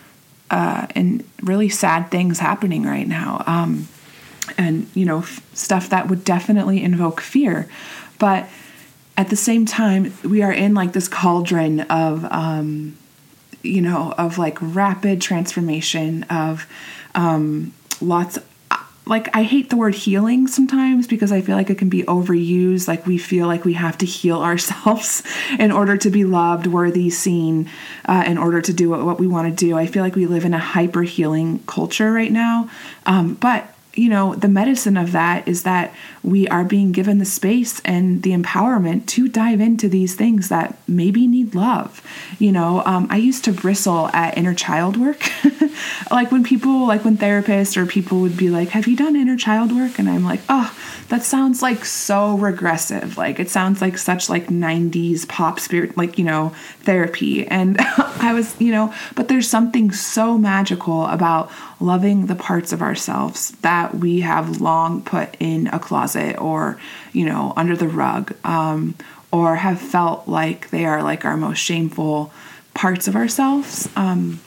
uh, 0.51 0.87
and 0.95 1.25
really 1.43 1.69
sad 1.69 2.11
things 2.11 2.39
happening 2.39 2.85
right 2.85 3.09
now. 3.09 3.43
Um, 3.47 3.89
and, 4.59 4.87
you 4.95 5.05
know, 5.07 5.21
f- 5.21 5.41
stuff 5.55 5.89
that 5.91 6.09
would 6.09 6.25
definitely 6.25 6.83
invoke 6.83 7.21
fear. 7.21 7.69
But 8.19 8.49
at 9.16 9.28
the 9.28 9.37
same 9.37 9.66
time, 9.66 10.12
we 10.25 10.42
are 10.42 10.52
in 10.52 10.75
like 10.75 10.92
this 10.92 11.09
cauldron 11.09 11.81
of, 11.83 12.25
um, 12.26 12.97
you 13.62 13.81
know, 13.81 14.12
of 14.16 14.38
like 14.38 14.57
rapid 14.61 15.21
transformation, 15.21 16.25
of 16.25 16.66
um, 17.14 17.75
lots. 18.00 18.38
Like, 19.04 19.35
I 19.37 19.42
hate 19.42 19.69
the 19.69 19.76
word 19.76 19.97
healing 19.97 20.47
sometimes 20.47 21.09
because 21.09 21.33
I 21.33 21.40
feel 21.40 21.57
like 21.57 21.71
it 21.71 21.76
can 21.76 21.88
be 21.88 22.04
overused. 22.04 22.87
Like, 22.87 23.04
we 23.04 23.19
feel 23.19 23.49
like 23.49 23.64
we 23.64 23.73
have 23.73 23.99
to 23.99 24.07
heal 24.07 24.38
ourselves 24.42 25.25
in 25.59 25.73
order 25.73 25.97
to 25.97 26.09
be 26.09 26.25
loved, 26.25 26.69
worthy, 26.69 27.11
seen, 27.11 27.69
uh, 28.04 28.23
in 28.26 28.38
order 28.38 28.62
to 28.62 28.73
do 28.73 28.88
what, 28.88 29.04
what 29.04 29.19
we 29.19 29.26
want 29.26 29.49
to 29.49 29.66
do. 29.66 29.76
I 29.76 29.87
feel 29.87 30.04
like 30.04 30.14
we 30.14 30.26
live 30.26 30.45
in 30.45 30.54
a 30.54 30.59
hyper 30.59 31.02
healing 31.02 31.59
culture 31.66 32.12
right 32.12 32.31
now. 32.31 32.71
Um, 33.04 33.35
but 33.35 33.72
you 33.95 34.09
know, 34.09 34.35
the 34.35 34.49
medicine 34.49 34.97
of 34.97 35.13
that 35.13 35.47
is 35.47 35.65
that 35.65 35.95
we 36.23 36.49
are 36.49 36.65
being 36.65 36.93
given 36.93 37.19
the 37.19 37.25
space 37.27 37.81
and 37.81 38.23
the 38.23 38.31
empowerment 38.31 39.07
to 39.07 39.29
dive 39.29 39.61
into 39.61 39.89
these 39.89 40.15
things 40.15 40.49
that 40.49 40.79
maybe 40.89 41.27
need 41.27 41.55
love. 41.55 42.01
You 42.39 42.53
know, 42.53 42.83
um, 42.87 43.07
I 43.11 43.19
used 43.19 43.45
to 43.45 43.53
bristle 43.53 44.09
at 44.09 44.39
inner 44.39 44.55
child 44.55 44.97
work. 44.97 45.23
like 46.11 46.33
when 46.33 46.43
people, 46.43 46.87
like 46.87 47.05
when 47.05 47.19
therapists 47.19 47.77
or 47.77 47.85
people 47.85 48.21
would 48.21 48.37
be 48.37 48.49
like, 48.49 48.71
Have 48.71 48.87
you 48.87 48.97
done 48.97 49.15
inner 49.15 49.37
child 49.37 49.73
work? 49.73 49.99
And 49.99 50.09
I'm 50.09 50.25
like, 50.25 50.41
Oh, 50.49 50.75
that 51.09 51.23
sounds 51.23 51.61
like 51.61 51.85
so 51.85 52.39
regressive. 52.39 53.19
Like 53.19 53.39
it 53.39 53.51
sounds 53.51 53.83
like 53.83 53.99
such 53.99 54.31
like 54.31 54.47
90s 54.47 55.29
pop 55.29 55.61
spirit, 55.61 55.99
like, 55.99 56.17
you 56.17 56.25
know, 56.25 56.55
therapy. 56.81 57.47
And 57.47 57.77
I 57.99 58.33
was, 58.33 58.59
you 58.59 58.73
know, 58.73 58.95
but 59.15 59.29
there's 59.29 59.51
something 59.51 59.93
so 59.93 60.39
magical 60.39 61.05
about 61.07 61.51
loving 61.83 62.27
the 62.27 62.35
parts 62.35 62.73
of 62.73 62.81
ourselves 62.81 63.51
that 63.62 63.95
we 63.95 64.21
have 64.21 64.61
long 64.61 65.03
put 65.03 65.37
in 65.41 65.67
a 65.69 65.79
closet 65.79 66.41
or, 66.41 66.79
you 67.12 67.25
know, 67.25 67.53
under 67.57 67.77
the 67.77 67.89
rug, 67.89 68.35
um, 68.45 68.95
or 69.31 69.57
have 69.57 69.81
felt 69.81 70.29
like 70.29 70.71
they 70.71 70.85
are 70.85 71.03
like 71.03 71.25
our 71.25 71.37
most 71.37 71.59
shameful 71.59 72.33
parts 72.75 73.09
of 73.09 73.17
ourselves. 73.17 73.89
Um, 73.97 74.41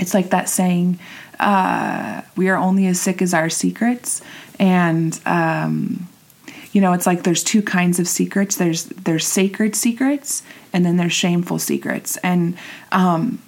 it's 0.00 0.14
like 0.14 0.30
that 0.30 0.48
saying, 0.48 0.98
uh, 1.38 2.22
we 2.36 2.48
are 2.48 2.56
only 2.56 2.86
as 2.86 3.00
sick 3.00 3.22
as 3.22 3.34
our 3.34 3.50
secrets. 3.50 4.22
And, 4.58 5.18
um, 5.26 6.08
you 6.72 6.80
know, 6.80 6.92
it's 6.92 7.06
like 7.06 7.22
there's 7.22 7.44
two 7.44 7.62
kinds 7.62 7.98
of 7.98 8.06
secrets. 8.06 8.56
There's 8.56 8.84
there's 8.86 9.26
sacred 9.26 9.74
secrets, 9.74 10.42
and 10.72 10.84
then 10.84 10.96
there's 10.96 11.12
shameful 11.12 11.58
secrets. 11.58 12.16
And 12.18 12.56
um, 12.92 13.40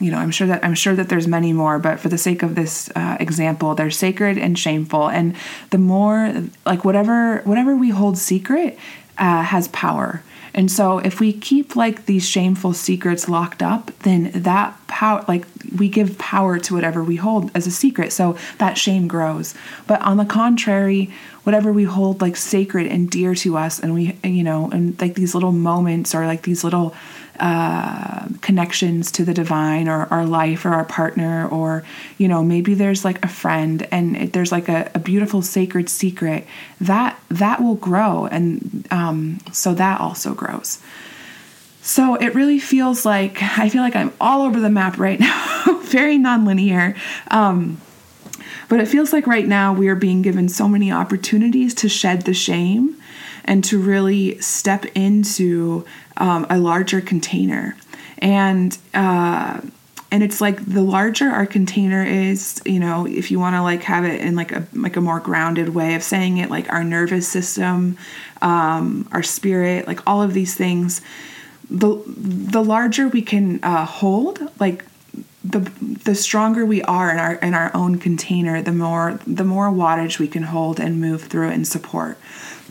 you 0.00 0.10
know 0.10 0.18
i'm 0.18 0.30
sure 0.30 0.46
that 0.46 0.64
i'm 0.64 0.74
sure 0.74 0.94
that 0.94 1.08
there's 1.08 1.26
many 1.26 1.52
more 1.52 1.78
but 1.78 1.98
for 1.98 2.08
the 2.08 2.18
sake 2.18 2.42
of 2.42 2.54
this 2.54 2.90
uh, 2.94 3.16
example 3.18 3.74
they're 3.74 3.90
sacred 3.90 4.38
and 4.38 4.58
shameful. 4.58 5.08
And 5.08 5.36
the 5.70 5.78
more 5.78 6.34
like 6.66 6.84
whatever 6.84 7.40
whatever 7.44 7.76
we 7.76 7.90
hold 7.90 8.18
secret 8.18 8.78
uh, 9.18 9.42
has 9.42 9.68
power. 9.68 10.22
And 10.54 10.70
so 10.72 10.98
if 10.98 11.20
we 11.20 11.32
keep 11.32 11.76
like 11.76 12.06
these 12.06 12.28
shameful 12.28 12.72
secrets 12.72 13.28
locked 13.28 13.62
up 13.62 13.92
then 14.00 14.30
that 14.34 14.76
power 14.86 15.24
like 15.28 15.46
we 15.76 15.88
give 15.88 16.18
power 16.18 16.58
to 16.58 16.74
whatever 16.74 17.04
we 17.04 17.16
hold 17.16 17.50
as 17.54 17.66
a 17.66 17.70
secret. 17.70 18.12
So 18.12 18.36
that 18.58 18.78
shame 18.78 19.06
grows. 19.06 19.54
But 19.86 20.00
on 20.02 20.16
the 20.16 20.24
contrary 20.24 21.12
whatever 21.44 21.72
we 21.72 21.84
hold 21.84 22.20
like 22.20 22.36
sacred 22.36 22.86
and 22.86 23.10
dear 23.10 23.34
to 23.34 23.56
us 23.56 23.78
and 23.78 23.94
we 23.94 24.18
you 24.22 24.44
know 24.44 24.70
and 24.70 25.00
like 25.00 25.14
these 25.14 25.34
little 25.34 25.52
moments 25.52 26.14
or 26.14 26.26
like 26.26 26.42
these 26.42 26.64
little 26.64 26.94
uh, 27.40 28.26
connections 28.40 29.12
to 29.12 29.24
the 29.24 29.32
divine 29.32 29.88
or 29.88 30.06
our 30.10 30.26
life 30.26 30.64
or 30.64 30.70
our 30.70 30.84
partner 30.84 31.48
or 31.48 31.84
you 32.18 32.26
know 32.26 32.42
maybe 32.42 32.74
there's 32.74 33.04
like 33.04 33.24
a 33.24 33.28
friend 33.28 33.86
and 33.92 34.16
it, 34.16 34.32
there's 34.32 34.50
like 34.50 34.68
a, 34.68 34.90
a, 34.94 34.98
beautiful 34.98 35.40
sacred 35.40 35.88
secret 35.88 36.44
that 36.80 37.18
that 37.28 37.62
will 37.62 37.76
grow 37.76 38.26
and 38.26 38.86
um, 38.90 39.38
so 39.52 39.72
that 39.74 40.00
also 40.00 40.34
grows. 40.34 40.82
So 41.80 42.16
it 42.16 42.34
really 42.34 42.58
feels 42.58 43.06
like 43.06 43.42
i 43.42 43.68
feel 43.68 43.82
like 43.82 43.96
i'm 43.96 44.12
all 44.20 44.42
over 44.42 44.60
the 44.60 44.68
map 44.68 44.98
right 44.98 45.18
now 45.28 45.80
very 45.84 46.18
nonlinear 46.18 46.96
um, 47.30 47.80
but 48.68 48.80
it 48.80 48.88
feels 48.88 49.12
like 49.12 49.26
right 49.26 49.46
now 49.46 49.72
we 49.72 49.88
are 49.88 49.94
being 49.94 50.22
given 50.22 50.48
so 50.48 50.68
many 50.68 50.92
opportunities 50.92 51.72
to 51.74 51.88
shed 51.88 52.22
the 52.22 52.34
shame 52.34 53.00
and 53.48 53.64
to 53.64 53.80
really 53.80 54.38
step 54.40 54.84
into 54.94 55.84
um, 56.18 56.46
a 56.50 56.58
larger 56.58 57.00
container. 57.00 57.74
And 58.18 58.76
uh, 58.92 59.60
and 60.10 60.22
it's 60.22 60.40
like 60.40 60.64
the 60.64 60.82
larger 60.82 61.28
our 61.28 61.46
container 61.46 62.04
is, 62.04 62.62
you 62.64 62.78
know, 62.78 63.06
if 63.06 63.30
you 63.30 63.38
want 63.40 63.56
to 63.56 63.62
like 63.62 63.82
have 63.84 64.04
it 64.04 64.20
in 64.20 64.36
like 64.36 64.52
a 64.52 64.66
like 64.74 64.96
a 64.96 65.00
more 65.00 65.18
grounded 65.18 65.70
way 65.70 65.94
of 65.94 66.02
saying 66.02 66.36
it, 66.36 66.50
like 66.50 66.70
our 66.70 66.84
nervous 66.84 67.26
system, 67.26 67.96
um, 68.42 69.08
our 69.12 69.22
spirit, 69.22 69.86
like 69.86 70.06
all 70.06 70.22
of 70.22 70.34
these 70.34 70.54
things. 70.54 71.00
The 71.70 72.02
the 72.06 72.62
larger 72.62 73.08
we 73.08 73.22
can 73.22 73.60
uh, 73.62 73.86
hold, 73.86 74.40
like 74.60 74.84
the 75.44 75.60
the 76.04 76.14
stronger 76.14 76.66
we 76.66 76.82
are 76.82 77.10
in 77.10 77.18
our 77.18 77.34
in 77.36 77.54
our 77.54 77.70
own 77.74 77.98
container, 77.98 78.60
the 78.62 78.72
more 78.72 79.20
the 79.26 79.44
more 79.44 79.70
wattage 79.70 80.18
we 80.18 80.28
can 80.28 80.44
hold 80.44 80.80
and 80.80 81.00
move 81.00 81.24
through 81.24 81.48
and 81.48 81.66
support. 81.66 82.18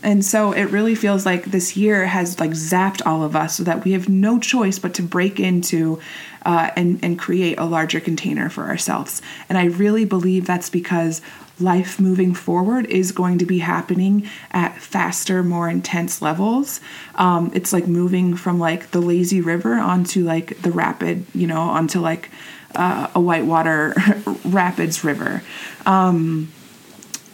And 0.02 0.24
so 0.24 0.52
it 0.52 0.64
really 0.64 0.94
feels 0.94 1.26
like 1.26 1.46
this 1.46 1.76
year 1.76 2.06
has 2.06 2.38
like 2.38 2.52
zapped 2.52 3.04
all 3.04 3.22
of 3.22 3.34
us 3.34 3.56
so 3.56 3.64
that 3.64 3.84
we 3.84 3.92
have 3.92 4.08
no 4.08 4.38
choice 4.38 4.78
but 4.78 4.94
to 4.94 5.02
break 5.02 5.40
into 5.40 6.00
uh, 6.44 6.70
and, 6.76 6.98
and 7.02 7.18
create 7.18 7.58
a 7.58 7.64
larger 7.64 8.00
container 8.00 8.48
for 8.48 8.64
ourselves. 8.64 9.20
And 9.48 9.58
I 9.58 9.64
really 9.64 10.04
believe 10.04 10.46
that's 10.46 10.70
because 10.70 11.20
life 11.60 11.98
moving 11.98 12.34
forward 12.34 12.86
is 12.86 13.10
going 13.10 13.38
to 13.38 13.46
be 13.46 13.58
happening 13.58 14.28
at 14.52 14.80
faster, 14.80 15.42
more 15.42 15.68
intense 15.68 16.22
levels. 16.22 16.80
Um, 17.16 17.50
it's 17.54 17.72
like 17.72 17.88
moving 17.88 18.36
from 18.36 18.60
like 18.60 18.92
the 18.92 19.00
lazy 19.00 19.40
river 19.40 19.74
onto 19.74 20.24
like 20.24 20.62
the 20.62 20.70
rapid, 20.70 21.26
you 21.34 21.46
know, 21.48 21.60
onto 21.60 22.00
like 22.00 22.30
uh, 22.74 23.08
a 23.14 23.20
whitewater 23.20 23.94
rapids 24.44 25.02
river. 25.02 25.42
Um, 25.84 26.52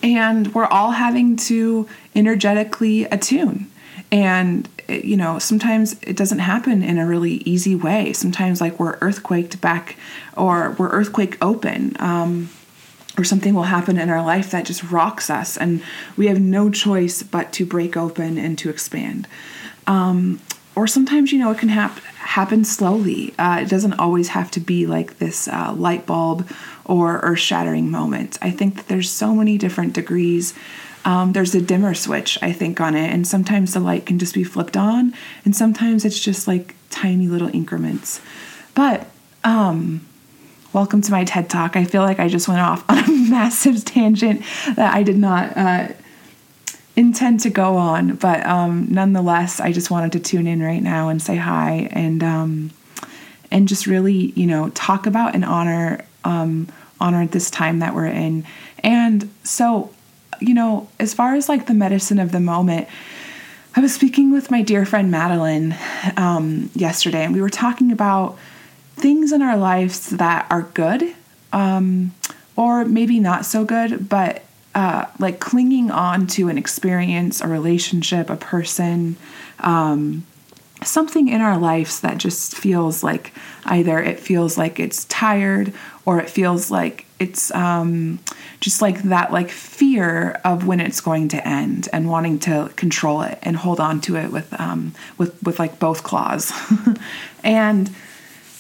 and 0.05 0.55
we're 0.55 0.67
all 0.67 0.93
having 0.93 1.35
to 1.35 1.89
energetically 2.15 3.05
attune. 3.07 3.69
And 4.13 4.69
you 4.87 5.17
know, 5.17 5.39
sometimes 5.39 5.99
it 6.03 6.15
doesn't 6.15 6.41
happen 6.41 6.83
in 6.83 6.99
a 6.99 7.07
really 7.07 7.37
easy 7.47 7.75
way. 7.75 8.13
Sometimes, 8.13 8.61
like 8.61 8.79
we're 8.79 8.99
earthquaked 8.99 9.61
back, 9.61 9.97
or 10.37 10.77
we're 10.79 10.91
earthquake 10.91 11.43
open. 11.43 11.97
Um, 11.99 12.51
or 13.17 13.23
something 13.23 13.55
will 13.55 13.63
happen 13.63 13.97
in 13.97 14.11
our 14.11 14.25
life 14.25 14.51
that 14.51 14.67
just 14.67 14.83
rocks 14.91 15.31
us, 15.31 15.57
and 15.57 15.83
we 16.17 16.27
have 16.27 16.41
no 16.41 16.69
choice 16.69 17.23
but 17.23 17.53
to 17.53 17.65
break 17.65 17.97
open 17.97 18.37
and 18.37 18.59
to 18.59 18.69
expand. 18.69 19.29
Um, 19.87 20.41
or 20.75 20.89
sometimes, 20.89 21.31
you 21.31 21.39
know, 21.39 21.53
it 21.53 21.59
can 21.59 21.69
hap- 21.69 22.01
happen 22.25 22.65
slowly. 22.65 23.35
Uh, 23.39 23.61
it 23.63 23.69
doesn't 23.69 23.95
always 23.95 24.29
have 24.29 24.51
to 24.53 24.61
be 24.61 24.87
like 24.87 25.19
this 25.19 25.49
uh, 25.49 25.73
light 25.77 26.07
bulb 26.07 26.49
or 26.85 27.19
earth 27.21 27.39
shattering 27.39 27.91
moment. 27.91 28.39
I 28.43 28.51
think 28.51 28.77
that 28.77 28.89
there's 28.89 29.11
so 29.11 29.35
many 29.35 29.59
different 29.59 29.93
degrees 29.93 30.55
um, 31.05 31.33
there's 31.33 31.55
a 31.55 31.61
dimmer 31.61 31.95
switch, 31.95 32.39
I 32.41 32.53
think, 32.53 32.81
on 32.81 32.95
it. 32.95 33.13
And 33.13 33.27
sometimes 33.27 33.75
the 33.75 33.81
light 33.81 34.07
can 34.07 34.19
just 34.19 34.35
be 34.35 34.45
flipped 34.45 34.77
on, 34.77 35.15
and 35.45 35.55
sometimes 35.55 36.05
it's 36.05 36.19
just 36.19 36.49
like 36.49 36.75
tiny 36.91 37.29
little 37.29 37.49
increments. 37.55 38.21
But, 38.75 39.07
um, 39.45 40.07
welcome 40.73 41.03
to 41.03 41.13
my 41.13 41.25
TED 41.25 41.51
Talk. 41.51 41.77
I 41.77 41.85
feel 41.85 42.03
like 42.03 42.19
I 42.19 42.29
just 42.29 42.49
went 42.49 42.61
off 42.61 42.85
on 42.89 42.99
a 42.99 43.09
massive 43.09 43.85
tangent 43.85 44.43
that 44.77 44.95
I 44.95 45.03
did 45.03 45.19
not 45.19 45.57
uh, 45.57 45.89
intend 46.97 47.41
to 47.41 47.51
go 47.51 47.77
on. 47.77 48.17
But 48.17 48.45
um, 48.47 48.87
nonetheless, 48.91 49.61
I 49.61 49.73
just 49.73 49.91
wanted 49.91 50.13
to 50.13 50.21
tune 50.21 50.47
in 50.47 50.63
right 50.63 50.83
now 50.83 51.09
and 51.09 51.21
say 51.21 51.37
hi 51.37 51.89
and, 51.93 52.23
um, 52.23 52.71
and 53.51 53.69
just 53.69 53.87
really, 53.87 54.33
you 54.33 54.47
know, 54.47 54.71
talk 54.71 55.07
about 55.07 55.35
and 55.35 55.45
honor 55.45 56.05
um, 56.25 56.69
honor 57.01 57.27
this 57.27 57.51
time 57.51 57.81
that 57.81 57.95
we're 57.95 58.07
in. 58.07 58.47
And 58.83 59.31
so 59.43 59.91
you 60.41 60.55
know, 60.55 60.89
as 60.99 61.15
far 61.15 61.35
as 61.35 61.49
like 61.49 61.67
the 61.67 61.75
medicine 61.75 62.19
of 62.19 62.33
the 62.33 62.41
moment, 62.41 62.89
I 63.77 63.81
was 63.81 63.95
speaking 63.95 64.31
with 64.33 64.51
my 64.51 64.63
dear 64.63 64.87
friend 64.87 65.11
Madeline 65.11 65.77
um, 66.17 66.71
yesterday, 66.75 67.25
and 67.25 67.35
we 67.35 67.41
were 67.41 67.51
talking 67.51 67.91
about 67.91 68.39
things 68.95 69.33
in 69.33 69.43
our 69.43 69.57
lives 69.57 70.11
that 70.11 70.47
are 70.51 70.63
good 70.75 71.15
um, 71.53 72.15
or 72.57 72.85
maybe 72.85 73.19
not 73.19 73.45
so 73.45 73.65
good, 73.65 74.09
but 74.09 74.44
uh, 74.75 75.07
like 75.19 75.41
clinging 75.41 75.91
on 75.91 76.27
to 76.27 76.49
an 76.49 76.59
experience, 76.59 77.41
a 77.41 77.49
relationship, 77.49 78.31
a 78.31 78.37
person, 78.37 79.17
um, 79.61 80.25
something 80.83 81.29
in 81.29 81.41
our 81.41 81.59
lives 81.59 82.01
that 82.01 82.19
just 82.19 82.57
feels 82.57 83.03
like 83.03 83.33
either 83.65 83.99
it 83.99 84.21
feels 84.21 84.59
like 84.59 84.79
it's 84.79 85.05
tired 85.07 85.73
or 86.05 86.21
it 86.21 86.29
feels 86.29 86.71
like 86.71 87.07
it's 87.19 87.55
um, 87.55 88.19
just 88.61 88.83
like 88.83 89.03
that 89.05 89.33
like 89.33 89.51
fear 89.51 90.41
of 90.45 90.67
when 90.67 90.81
it's 90.81 91.01
going 91.01 91.29
to 91.29 91.49
end 91.49 91.89
and 91.93 92.11
wanting 92.11 92.39
to 92.39 92.71
control 92.77 93.23
it 93.23 93.39
and 93.43 93.57
hold 93.57 93.81
on 93.81 94.01
to 94.01 94.17
it 94.17 94.31
with 94.31 94.53
um, 94.61 94.93
with 95.17 95.41
with 95.43 95.59
like 95.59 95.79
both 95.79 96.03
claws. 96.03 96.53
And 97.45 97.95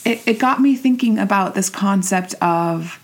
it, 0.04 0.20
it 0.26 0.38
got 0.38 0.60
me 0.60 0.76
thinking 0.76 1.18
about 1.18 1.54
this 1.54 1.70
concept 1.70 2.34
of 2.34 3.00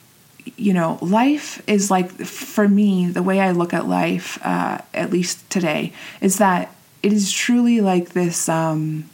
you 0.60 0.72
know 0.72 0.98
life 1.00 1.62
is 1.66 1.90
like 1.90 2.10
for 2.10 2.68
me 2.68 3.06
the 3.06 3.22
way 3.22 3.40
i 3.40 3.50
look 3.50 3.72
at 3.72 3.86
life 3.86 4.38
uh, 4.44 4.78
at 4.94 5.10
least 5.10 5.48
today 5.50 5.92
is 6.20 6.38
that 6.38 6.74
it 7.02 7.12
is 7.12 7.32
truly 7.32 7.80
like 7.80 8.10
this 8.10 8.48
um, 8.48 9.08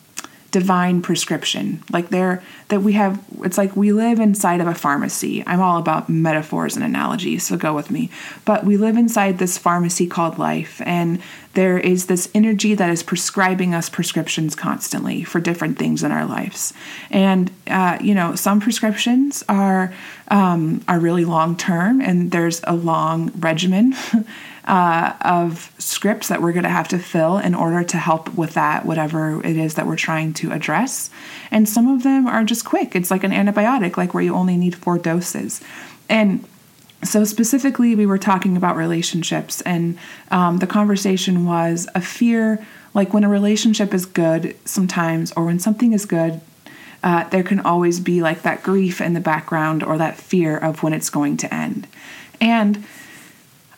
divine 0.57 1.03
prescription. 1.03 1.83
Like 1.91 2.09
there 2.09 2.43
that 2.69 2.81
we 2.81 2.95
have 2.95 3.23
it's 3.43 3.59
like 3.59 3.77
we 3.77 3.93
live 3.93 4.19
inside 4.19 4.63
of 4.63 4.67
a 4.67 4.75
pharmacy. 4.75 5.45
I'm 5.47 5.61
all 5.61 5.79
about 5.79 6.09
metaphors 6.09 6.77
and 6.77 6.85
analogies 6.85 7.47
so 7.47 7.59
go 7.59 7.75
with 7.75 7.91
me. 7.91 8.09
But 8.47 8.65
we 8.65 8.79
live 8.79 8.97
inside 8.97 9.37
this 9.37 9.59
pharmacy 9.59 10.07
called 10.07 10.39
life 10.39 10.81
and 10.87 11.21
there 11.53 11.79
is 11.79 12.07
this 12.07 12.31
energy 12.35 12.75
that 12.75 12.89
is 12.89 13.03
prescribing 13.03 13.75
us 13.75 13.91
prescriptions 13.91 14.55
constantly 14.55 15.25
for 15.25 15.41
different 15.41 15.79
things 15.79 16.03
in 16.03 16.11
our 16.11 16.25
lives. 16.25 16.73
And 17.11 17.51
uh, 17.67 17.99
you 18.01 18.15
know 18.15 18.35
some 18.35 18.59
prescriptions 18.59 19.45
are 19.51 19.93
um, 20.29 20.85
are 20.89 20.99
really 20.99 21.25
long 21.25 21.57
term 21.57 22.01
and 22.01 22.31
there's 22.31 22.61
a 22.65 22.75
long 22.75 23.31
regimen 23.39 23.95
uh, 24.67 25.13
of 25.21 25.73
scripts 25.79 26.29
that 26.29 26.43
we're 26.43 26.53
going 26.53 26.65
to 26.65 26.69
have 26.69 26.89
to 26.89 26.99
fill 26.99 27.39
in 27.39 27.55
order 27.55 27.85
to 27.85 27.97
help 27.97 28.35
with 28.35 28.55
that, 28.55 28.85
whatever 28.85 29.45
it 29.45 29.57
is 29.57 29.75
that 29.75 29.87
we're 29.87 29.97
trying 29.97 30.33
to 30.35 30.53
address. 30.53 31.11
And 31.51 31.69
some 31.69 31.89
of 31.89 32.03
them 32.03 32.27
are 32.27 32.45
just 32.45 32.65
quick. 32.65 32.97
It's 32.97 33.11
like 33.11 33.25
an 33.25 33.31
antibiotic, 33.31 33.97
like 33.97 34.13
where 34.13 34.23
you 34.23 34.35
only 34.35 34.57
need 34.57 34.75
four 34.75 34.99
doses. 34.99 35.61
And 36.09 36.45
so, 37.05 37.25
specifically, 37.25 37.95
we 37.95 38.07
were 38.07 38.19
talking 38.19 38.57
about 38.57 38.75
relationships, 38.75 39.61
and 39.61 39.99
um, 40.31 40.59
the 40.59 40.67
conversation 40.67 41.45
was 41.45 41.87
a 41.95 42.01
fear 42.01 42.67
like 42.95 43.13
when 43.13 43.23
a 43.23 43.29
relationship 43.29 43.93
is 43.93 44.07
good 44.07 44.57
sometimes, 44.65 45.31
or 45.33 45.45
when 45.45 45.59
something 45.59 45.93
is 45.93 46.07
good, 46.07 46.41
uh, 47.03 47.29
there 47.29 47.43
can 47.43 47.61
always 47.61 48.01
be 48.01 48.21
like 48.21 48.43
that 48.43 48.63
grief 48.63 49.01
in 49.01 49.15
the 49.15 49.21
background 49.21 49.83
or 49.83 49.99
that 49.99 50.17
fear 50.17 50.57
of 50.57 50.83
when 50.83 50.93
it's 50.93 51.11
going 51.11 51.37
to 51.39 51.55
end. 51.55 51.87
And 52.41 52.85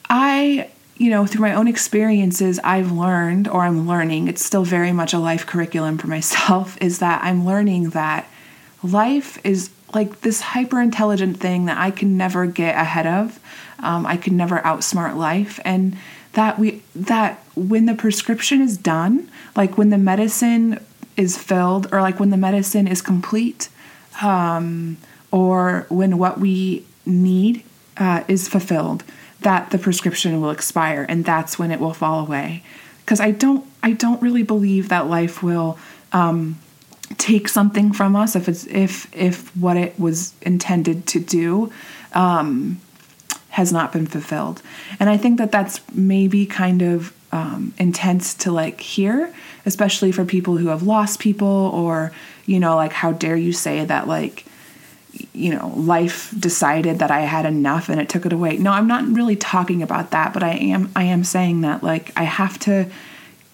I 0.08 0.70
you 0.98 1.10
know, 1.10 1.26
through 1.26 1.42
my 1.42 1.54
own 1.54 1.68
experiences, 1.68 2.58
I've 2.64 2.90
learned, 2.90 3.46
or 3.46 3.60
I'm 3.60 3.86
learning, 3.86 4.26
it's 4.26 4.44
still 4.44 4.64
very 4.64 4.90
much 4.90 5.12
a 5.12 5.18
life 5.18 5.46
curriculum 5.46 5.96
for 5.96 6.06
myself, 6.18 6.76
is 6.80 6.98
that 6.98 7.22
I'm 7.22 7.46
learning 7.46 7.90
that 7.90 8.28
life 8.82 9.38
is 9.44 9.70
like 9.94 10.20
this 10.20 10.40
hyper 10.40 10.80
intelligent 10.80 11.38
thing 11.38 11.64
that 11.66 11.78
I 11.78 11.90
can 11.90 12.16
never 12.16 12.46
get 12.46 12.74
ahead 12.74 13.06
of. 13.06 13.40
Um, 13.78 14.04
I 14.04 14.16
can 14.16 14.36
never 14.36 14.58
outsmart 14.58 15.16
life. 15.16 15.60
And 15.64 15.96
that 16.34 16.58
we 16.58 16.82
that 16.94 17.42
when 17.54 17.86
the 17.86 17.94
prescription 17.94 18.60
is 18.60 18.76
done, 18.76 19.30
like 19.56 19.78
when 19.78 19.90
the 19.90 19.98
medicine 19.98 20.84
is 21.18 21.36
filled, 21.36 21.92
or 21.92 22.00
like 22.00 22.18
when 22.18 22.30
the 22.30 22.36
medicine 22.38 22.86
is 22.86 23.02
complete, 23.02 23.68
um, 24.22 24.96
or 25.30 25.84
when 25.90 26.16
what 26.16 26.40
we 26.40 26.86
need 27.04 27.62
uh, 27.98 28.22
is 28.28 28.48
fulfilled, 28.48 29.04
that 29.40 29.70
the 29.70 29.78
prescription 29.78 30.40
will 30.40 30.50
expire 30.50 31.04
and 31.08 31.24
that's 31.24 31.58
when 31.58 31.70
it 31.70 31.80
will 31.80 31.92
fall 31.92 32.24
away. 32.24 32.62
Because 33.04 33.20
i 33.20 33.30
don't 33.30 33.64
i 33.82 33.92
don't 33.92 34.20
really 34.20 34.42
believe 34.42 34.88
that 34.90 35.06
life 35.06 35.42
will 35.42 35.78
um, 36.12 36.58
take 37.16 37.48
something 37.48 37.92
from 37.92 38.14
us 38.14 38.36
if 38.36 38.48
it's 38.48 38.66
if 38.66 39.14
if 39.16 39.54
what 39.56 39.76
it 39.76 39.98
was 39.98 40.34
intended 40.42 41.06
to 41.06 41.18
do 41.20 41.72
um, 42.12 42.80
has 43.50 43.72
not 43.72 43.92
been 43.92 44.06
fulfilled. 44.06 44.62
And 45.00 45.08
i 45.08 45.16
think 45.16 45.38
that 45.38 45.50
that's 45.50 45.80
maybe 45.92 46.46
kind 46.46 46.82
of 46.82 47.12
um, 47.32 47.74
intense 47.78 48.34
to 48.34 48.52
like 48.52 48.80
hear 48.80 49.34
especially 49.66 50.12
for 50.12 50.24
people 50.24 50.56
who 50.56 50.68
have 50.68 50.82
lost 50.82 51.18
people 51.18 51.46
or 51.74 52.12
you 52.46 52.58
know 52.58 52.76
like 52.76 52.92
how 52.92 53.12
dare 53.12 53.36
you 53.36 53.52
say 53.52 53.84
that 53.84 54.08
like 54.08 54.44
you 55.32 55.54
know, 55.54 55.68
life 55.76 56.34
decided 56.38 56.98
that 56.98 57.10
I 57.10 57.20
had 57.20 57.46
enough 57.46 57.88
and 57.88 58.00
it 58.00 58.08
took 58.08 58.26
it 58.26 58.32
away. 58.32 58.58
No, 58.58 58.72
I'm 58.72 58.86
not 58.86 59.04
really 59.06 59.36
talking 59.36 59.82
about 59.82 60.10
that, 60.10 60.32
but 60.32 60.42
I 60.42 60.52
am 60.52 60.90
I 60.94 61.04
am 61.04 61.24
saying 61.24 61.62
that 61.62 61.82
like 61.82 62.12
I 62.16 62.24
have 62.24 62.58
to 62.60 62.88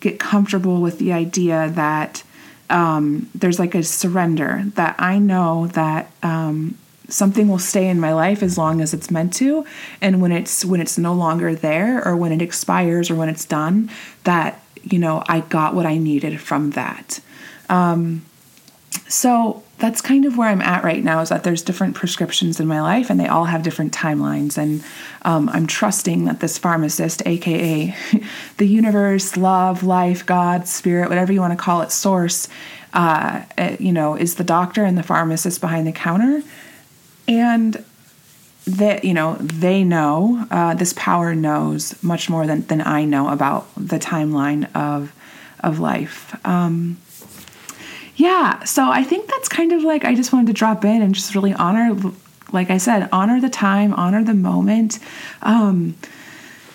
get 0.00 0.18
comfortable 0.18 0.80
with 0.80 0.98
the 0.98 1.12
idea 1.12 1.70
that 1.70 2.22
um, 2.70 3.30
there's 3.34 3.58
like 3.58 3.74
a 3.74 3.82
surrender 3.82 4.64
that 4.74 4.96
I 4.98 5.18
know 5.18 5.68
that 5.68 6.10
um, 6.22 6.76
something 7.14 7.46
will 7.48 7.60
stay 7.60 7.88
in 7.88 8.00
my 8.00 8.12
life 8.12 8.42
as 8.42 8.58
long 8.58 8.80
as 8.80 8.92
it's 8.92 9.08
meant 9.08 9.32
to, 9.34 9.64
and 10.00 10.20
when 10.20 10.32
it's 10.32 10.64
when 10.64 10.80
it's 10.80 10.98
no 10.98 11.14
longer 11.14 11.54
there 11.54 12.06
or 12.06 12.16
when 12.16 12.32
it 12.32 12.42
expires 12.42 13.10
or 13.10 13.14
when 13.14 13.28
it's 13.28 13.44
done, 13.44 13.88
that 14.24 14.60
you 14.82 14.98
know 14.98 15.22
I 15.28 15.40
got 15.40 15.74
what 15.74 15.86
I 15.86 15.96
needed 15.96 16.40
from 16.40 16.72
that. 16.72 17.20
Um, 17.68 18.24
so 19.08 19.62
that's 19.78 20.00
kind 20.00 20.24
of 20.24 20.36
where 20.36 20.48
I'm 20.48 20.62
at 20.62 20.82
right 20.82 21.02
now 21.02 21.20
is 21.20 21.28
that 21.28 21.44
there's 21.44 21.62
different 21.62 21.94
prescriptions 21.94 22.58
in 22.58 22.66
my 22.66 22.80
life 22.80 23.10
and 23.10 23.18
they 23.18 23.26
all 23.26 23.44
have 23.44 23.62
different 23.62 23.92
timelines. 23.92 24.56
And 24.56 24.82
um, 25.22 25.48
I'm 25.48 25.66
trusting 25.66 26.24
that 26.24 26.40
this 26.40 26.58
pharmacist, 26.58 27.22
AKA 27.26 27.94
the 28.56 28.66
universe, 28.66 29.36
love, 29.36 29.82
life, 29.82 30.24
God, 30.24 30.66
spirit, 30.66 31.08
whatever 31.08 31.32
you 31.32 31.40
want 31.40 31.52
to 31.52 31.62
call 31.62 31.82
it, 31.82 31.90
source, 31.90 32.48
uh, 32.92 33.42
eh, 33.58 33.76
you 33.78 33.92
know, 33.92 34.14
is 34.14 34.36
the 34.36 34.44
doctor 34.44 34.84
and 34.84 34.96
the 34.96 35.02
pharmacist 35.02 35.60
behind 35.60 35.86
the 35.86 35.92
counter. 35.92 36.42
And 37.26 37.84
that, 38.66 39.04
you 39.04 39.14
know, 39.14 39.34
they 39.36 39.84
know, 39.84 40.46
uh, 40.50 40.74
this 40.74 40.94
power 40.96 41.34
knows 41.34 42.02
much 42.02 42.30
more 42.30 42.46
than, 42.46 42.62
than 42.62 42.80
I 42.80 43.04
know 43.04 43.28
about 43.28 43.66
the 43.76 43.98
timeline 43.98 44.74
of, 44.74 45.12
of 45.60 45.78
life. 45.78 46.34
Um, 46.46 46.98
yeah, 48.16 48.62
so 48.64 48.90
I 48.90 49.02
think 49.02 49.28
that's 49.28 49.48
kind 49.48 49.72
of 49.72 49.82
like 49.82 50.04
I 50.04 50.14
just 50.14 50.32
wanted 50.32 50.46
to 50.48 50.52
drop 50.52 50.84
in 50.84 51.02
and 51.02 51.14
just 51.14 51.34
really 51.34 51.52
honor, 51.52 51.96
like 52.52 52.70
I 52.70 52.78
said, 52.78 53.08
honor 53.12 53.40
the 53.40 53.50
time, 53.50 53.92
honor 53.94 54.22
the 54.22 54.34
moment. 54.34 54.98
Um, 55.42 55.96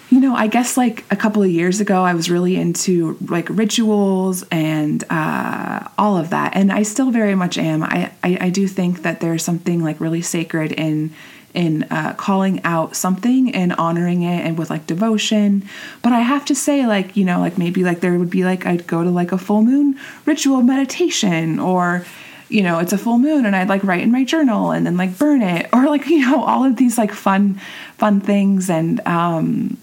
you 0.09 0.19
know, 0.19 0.35
I 0.35 0.47
guess 0.47 0.75
like 0.75 1.05
a 1.11 1.15
couple 1.15 1.43
of 1.43 1.49
years 1.49 1.79
ago, 1.79 2.03
I 2.03 2.15
was 2.15 2.29
really 2.31 2.55
into 2.55 3.17
like 3.27 3.47
rituals 3.49 4.43
and 4.49 5.03
uh, 5.09 5.87
all 5.97 6.17
of 6.17 6.31
that, 6.31 6.55
and 6.55 6.71
I 6.71 6.83
still 6.83 7.11
very 7.11 7.35
much 7.35 7.57
am. 7.57 7.83
I, 7.83 8.11
I, 8.23 8.37
I 8.41 8.49
do 8.49 8.67
think 8.67 9.03
that 9.03 9.19
there's 9.19 9.43
something 9.43 9.83
like 9.83 9.99
really 9.99 10.21
sacred 10.21 10.71
in 10.71 11.13
in 11.53 11.83
uh, 11.89 12.13
calling 12.13 12.63
out 12.63 12.95
something 12.95 13.53
and 13.55 13.73
honoring 13.73 14.21
it 14.21 14.45
and 14.45 14.57
with 14.57 14.69
like 14.69 14.85
devotion. 14.85 15.67
But 16.01 16.13
i 16.13 16.19
have 16.19 16.45
to 16.45 16.55
say 16.55 16.85
like 16.85 17.17
you 17.17 17.25
know 17.25 17.39
like 17.39 17.57
maybe 17.57 17.83
like 17.83 18.01
there 18.01 18.17
would 18.17 18.29
be 18.29 18.43
like 18.43 18.65
i'd 18.65 18.85
go 18.85 19.03
to 19.03 19.09
like 19.09 19.31
a 19.31 19.37
full 19.37 19.63
moon 19.63 19.97
ritual 20.25 20.61
meditation 20.61 21.59
or 21.59 22.05
you 22.49 22.61
know 22.61 22.77
it's 22.79 22.93
a 22.93 22.97
full 22.99 23.17
moon 23.17 23.45
and 23.45 23.55
i'd 23.55 23.67
like 23.67 23.83
write 23.83 24.01
in 24.01 24.11
my 24.11 24.23
journal 24.23 24.71
and 24.71 24.85
then 24.85 24.95
like 24.95 25.17
burn 25.17 25.41
it 25.41 25.67
or 25.73 25.85
like 25.87 26.05
you 26.07 26.19
know 26.21 26.43
all 26.43 26.63
of 26.63 26.75
these 26.77 26.97
like 26.97 27.11
fun 27.11 27.59
fun 27.99 28.21
things. 28.21 28.69
And 28.69 29.01
um 29.05 29.77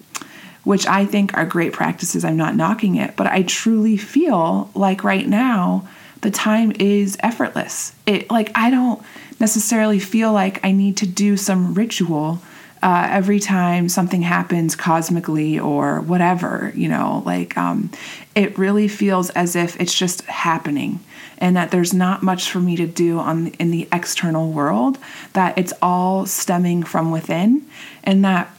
which 0.67 0.85
I 0.85 1.07
think 1.07 1.33
are 1.39 1.47
great 1.47 1.73
practices. 1.73 2.25
I'm 2.25 2.37
not 2.37 2.57
knocking 2.57 2.97
it, 2.97 3.15
but 3.15 3.29
I 3.29 3.45
truly 3.45 3.97
feel 3.97 4.69
like 4.75 5.05
right 5.05 5.27
now 5.29 5.87
the 6.23 6.31
time 6.33 6.73
is 6.81 7.17
effortless. 7.21 7.93
It 8.05 8.29
like 8.33 8.51
I 8.57 8.71
don't 8.71 9.01
necessarily 9.39 10.01
feel 10.01 10.33
like 10.33 10.65
I 10.65 10.73
need 10.73 10.97
to 10.97 11.07
do 11.07 11.37
some 11.37 11.73
ritual 11.75 12.43
uh, 12.83 13.07
every 13.09 13.39
time 13.39 13.89
something 13.89 14.23
happens 14.23 14.75
cosmically 14.75 15.57
or 15.57 16.01
whatever. 16.01 16.73
You 16.75 16.89
know, 16.89 17.23
like 17.25 17.57
um, 17.57 17.93
it 18.35 18.59
really 18.59 18.89
feels 18.89 19.31
as 19.31 19.55
if 19.55 19.81
it's 19.81 19.97
just 19.97 20.23
happening, 20.23 20.99
and 21.39 21.57
that 21.57 21.71
there's 21.71 21.95
not 21.95 22.25
much 22.25 22.51
for 22.51 22.59
me 22.59 22.75
to 22.75 22.89
do 22.89 23.21
on 23.21 23.49
in 23.61 23.71
the 23.71 23.87
external 23.93 24.51
world. 24.51 24.99
That 25.35 25.57
it's 25.57 25.73
all 25.81 26.27
stemming 26.27 26.83
from 26.83 27.13
within, 27.13 27.65
and 28.03 28.25
that 28.25 28.51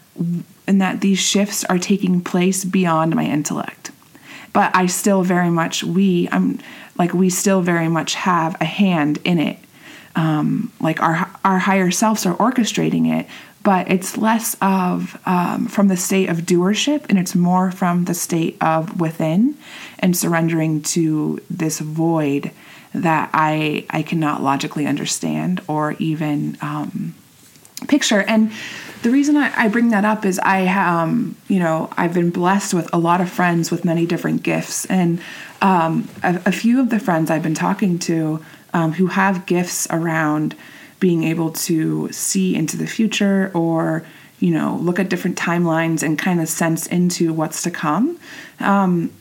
and 0.67 0.81
that 0.81 1.01
these 1.01 1.19
shifts 1.19 1.63
are 1.65 1.79
taking 1.79 2.21
place 2.21 2.65
beyond 2.65 3.15
my 3.15 3.23
intellect. 3.25 3.91
But 4.53 4.75
I 4.75 4.87
still 4.87 5.23
very 5.23 5.49
much, 5.49 5.83
we, 5.83 6.27
I'm 6.31 6.59
like, 6.97 7.13
we 7.13 7.29
still 7.29 7.61
very 7.61 7.87
much 7.87 8.15
have 8.15 8.59
a 8.59 8.65
hand 8.65 9.19
in 9.23 9.39
it. 9.39 9.57
Um, 10.15 10.73
like 10.81 11.01
our, 11.01 11.29
our 11.45 11.59
higher 11.59 11.91
selves 11.91 12.25
are 12.25 12.35
orchestrating 12.35 13.19
it, 13.19 13.27
but 13.63 13.91
it's 13.91 14.17
less 14.17 14.55
of 14.61 15.19
um, 15.25 15.67
from 15.67 15.89
the 15.89 15.97
state 15.97 16.29
of 16.29 16.37
doership 16.37 17.05
and 17.09 17.19
it's 17.19 17.35
more 17.35 17.69
from 17.69 18.05
the 18.05 18.13
state 18.13 18.57
of 18.61 18.99
within 18.99 19.57
and 19.99 20.17
surrendering 20.17 20.81
to 20.81 21.39
this 21.49 21.79
void 21.79 22.51
that 22.93 23.29
I, 23.33 23.85
I 23.89 24.01
cannot 24.01 24.41
logically 24.41 24.87
understand 24.87 25.61
or 25.67 25.93
even 25.99 26.57
um, 26.61 27.13
picture. 27.87 28.21
And 28.21 28.51
the 29.01 29.11
reason 29.11 29.37
I, 29.37 29.53
I, 29.55 29.67
bring 29.67 29.89
that 29.89 30.05
up 30.05 30.25
is 30.25 30.39
I, 30.39 30.67
um, 30.67 31.35
you 31.47 31.59
know, 31.59 31.89
I've 31.97 32.13
been 32.13 32.29
blessed 32.29 32.73
with 32.73 32.89
a 32.93 32.97
lot 32.97 33.21
of 33.21 33.29
friends 33.29 33.71
with 33.71 33.85
many 33.85 34.05
different 34.05 34.43
gifts, 34.43 34.85
and 34.85 35.21
um, 35.61 36.09
a, 36.23 36.41
a, 36.47 36.51
few 36.51 36.79
of 36.79 36.89
the 36.89 36.99
friends 36.99 37.29
I've 37.29 37.43
been 37.43 37.55
talking 37.55 37.99
to 37.99 38.43
um, 38.73 38.93
who 38.93 39.07
have 39.07 39.45
gifts 39.45 39.87
around 39.89 40.55
being 40.99 41.23
able 41.23 41.51
to 41.51 42.11
see 42.11 42.55
into 42.55 42.77
the 42.77 42.87
future 42.87 43.51
or 43.53 44.03
you 44.39 44.51
know 44.51 44.77
look 44.81 44.99
at 44.99 45.09
different 45.09 45.37
timelines 45.37 46.01
and 46.01 46.17
kind 46.17 46.41
of 46.41 46.49
sense 46.49 46.87
into 46.87 47.33
what's 47.33 47.61
to 47.63 47.71
come. 47.71 48.19
Um, 48.59 49.11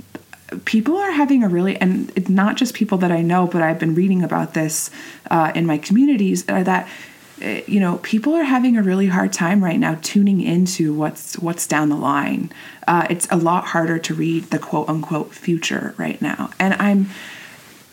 people 0.65 0.97
are 0.97 1.11
having 1.11 1.43
a 1.43 1.49
really 1.49 1.77
and 1.81 2.13
it's 2.15 2.29
not 2.29 2.57
just 2.57 2.73
people 2.73 2.97
that 2.99 3.11
i 3.11 3.21
know 3.21 3.49
but 3.49 3.63
i've 3.63 3.81
been 3.81 3.97
reading 3.97 4.23
about 4.23 4.55
this 4.55 4.93
uh, 5.29 5.51
in 5.57 5.67
my 5.67 5.77
communities 5.77 6.49
are 6.49 6.63
that 6.63 6.87
Eh, 6.87 7.16
you 7.39 7.81
know 7.81 7.99
people 7.99 8.35
are 8.35 8.45
having 8.45 8.77
a 8.77 8.83
really 8.83 9.07
hard 9.07 9.33
time 9.33 9.63
right 9.63 9.79
now 9.79 9.99
tuning 10.03 10.41
into 10.41 10.95
what's 10.95 11.39
what's 11.39 11.67
down 11.67 11.89
the 11.89 11.97
line. 11.97 12.51
Uh, 12.87 13.07
it's 13.11 13.27
a 13.31 13.37
lot 13.37 13.65
harder 13.67 13.99
to 13.99 14.15
read 14.15 14.45
the 14.45 14.59
quote 14.59 14.89
unquote 14.89 15.35
future 15.35 15.95
right 15.97 16.21
now. 16.23 16.51
And 16.59 16.75
i'm 16.75 17.11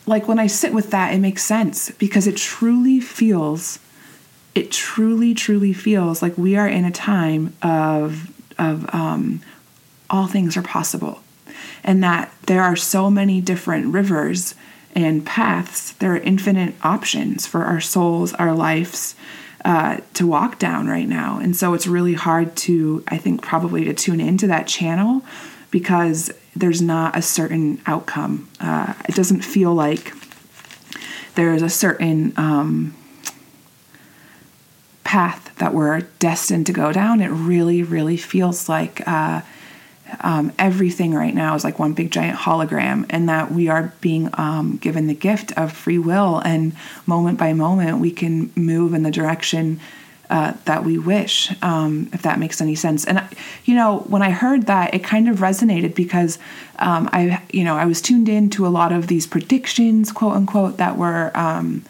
like 0.06 0.28
when 0.28 0.38
i 0.38 0.46
sit 0.46 0.72
with 0.74 0.90
that 0.90 1.14
it 1.14 1.18
makes 1.18 1.42
sense 1.42 1.90
because 1.92 2.26
it 2.26 2.36
truly 2.36 3.00
feels 3.00 3.78
it 4.54 4.70
truly 4.70 5.34
truly 5.34 5.72
feels 5.72 6.22
like 6.22 6.36
we 6.38 6.56
are 6.56 6.68
in 6.68 6.84
a 6.84 6.90
time 6.90 7.54
of 7.62 8.30
of 8.58 8.92
um, 8.94 9.40
all 10.10 10.26
things 10.26 10.56
are 10.56 10.62
possible. 10.62 11.20
And 11.82 12.02
that 12.02 12.32
there 12.46 12.62
are 12.62 12.76
so 12.76 13.10
many 13.10 13.40
different 13.40 13.92
rivers 13.92 14.54
and 14.94 15.24
paths, 15.26 15.92
there 15.94 16.12
are 16.12 16.18
infinite 16.18 16.74
options 16.82 17.46
for 17.46 17.64
our 17.64 17.80
souls, 17.80 18.32
our 18.34 18.54
lives 18.54 19.16
uh, 19.64 19.98
to 20.14 20.26
walk 20.26 20.58
down 20.58 20.86
right 20.86 21.08
now. 21.08 21.38
And 21.38 21.56
so 21.56 21.74
it's 21.74 21.86
really 21.86 22.14
hard 22.14 22.54
to, 22.56 23.02
I 23.08 23.16
think, 23.16 23.42
probably 23.42 23.84
to 23.84 23.94
tune 23.94 24.20
into 24.20 24.46
that 24.46 24.66
channel 24.66 25.22
because 25.70 26.30
there's 26.54 26.82
not 26.82 27.16
a 27.16 27.22
certain 27.22 27.80
outcome. 27.86 28.48
Uh, 28.60 28.94
it 29.08 29.14
doesn't 29.14 29.42
feel 29.42 29.74
like 29.74 30.12
there's 31.34 31.62
a 31.62 31.68
certain 31.68 32.32
um, 32.36 32.94
path 35.02 35.52
that 35.56 35.74
we're 35.74 36.02
destined 36.18 36.66
to 36.66 36.72
go 36.72 36.92
down. 36.92 37.20
It 37.20 37.28
really, 37.28 37.82
really 37.82 38.16
feels 38.16 38.68
like 38.68 39.06
uh, 39.08 39.40
um, 40.20 40.52
everything 40.58 41.14
right 41.14 41.34
now 41.34 41.54
is 41.54 41.64
like 41.64 41.78
one 41.78 41.92
big 41.92 42.10
giant 42.10 42.38
hologram, 42.38 43.06
and 43.10 43.28
that 43.28 43.52
we 43.52 43.68
are 43.68 43.92
being 44.00 44.30
um, 44.34 44.76
given 44.76 45.06
the 45.06 45.14
gift 45.14 45.52
of 45.56 45.72
free 45.72 45.98
will, 45.98 46.40
and 46.44 46.74
moment 47.06 47.38
by 47.38 47.52
moment 47.52 47.98
we 47.98 48.10
can 48.10 48.52
move 48.54 48.94
in 48.94 49.02
the 49.02 49.10
direction 49.10 49.80
uh, 50.30 50.54
that 50.64 50.84
we 50.84 50.98
wish, 50.98 51.52
um, 51.62 52.08
if 52.12 52.22
that 52.22 52.38
makes 52.38 52.60
any 52.60 52.74
sense. 52.74 53.04
And 53.04 53.22
you 53.64 53.74
know, 53.74 54.00
when 54.00 54.22
I 54.22 54.30
heard 54.30 54.66
that, 54.66 54.94
it 54.94 55.04
kind 55.04 55.28
of 55.28 55.38
resonated 55.38 55.94
because 55.94 56.38
um, 56.78 57.08
I, 57.12 57.42
you 57.52 57.64
know, 57.64 57.76
I 57.76 57.86
was 57.86 58.00
tuned 58.00 58.28
in 58.28 58.50
to 58.50 58.66
a 58.66 58.68
lot 58.68 58.92
of 58.92 59.06
these 59.06 59.26
predictions, 59.26 60.12
quote 60.12 60.34
unquote, 60.34 60.78
that 60.78 60.96
were, 60.96 61.30
um, 61.34 61.84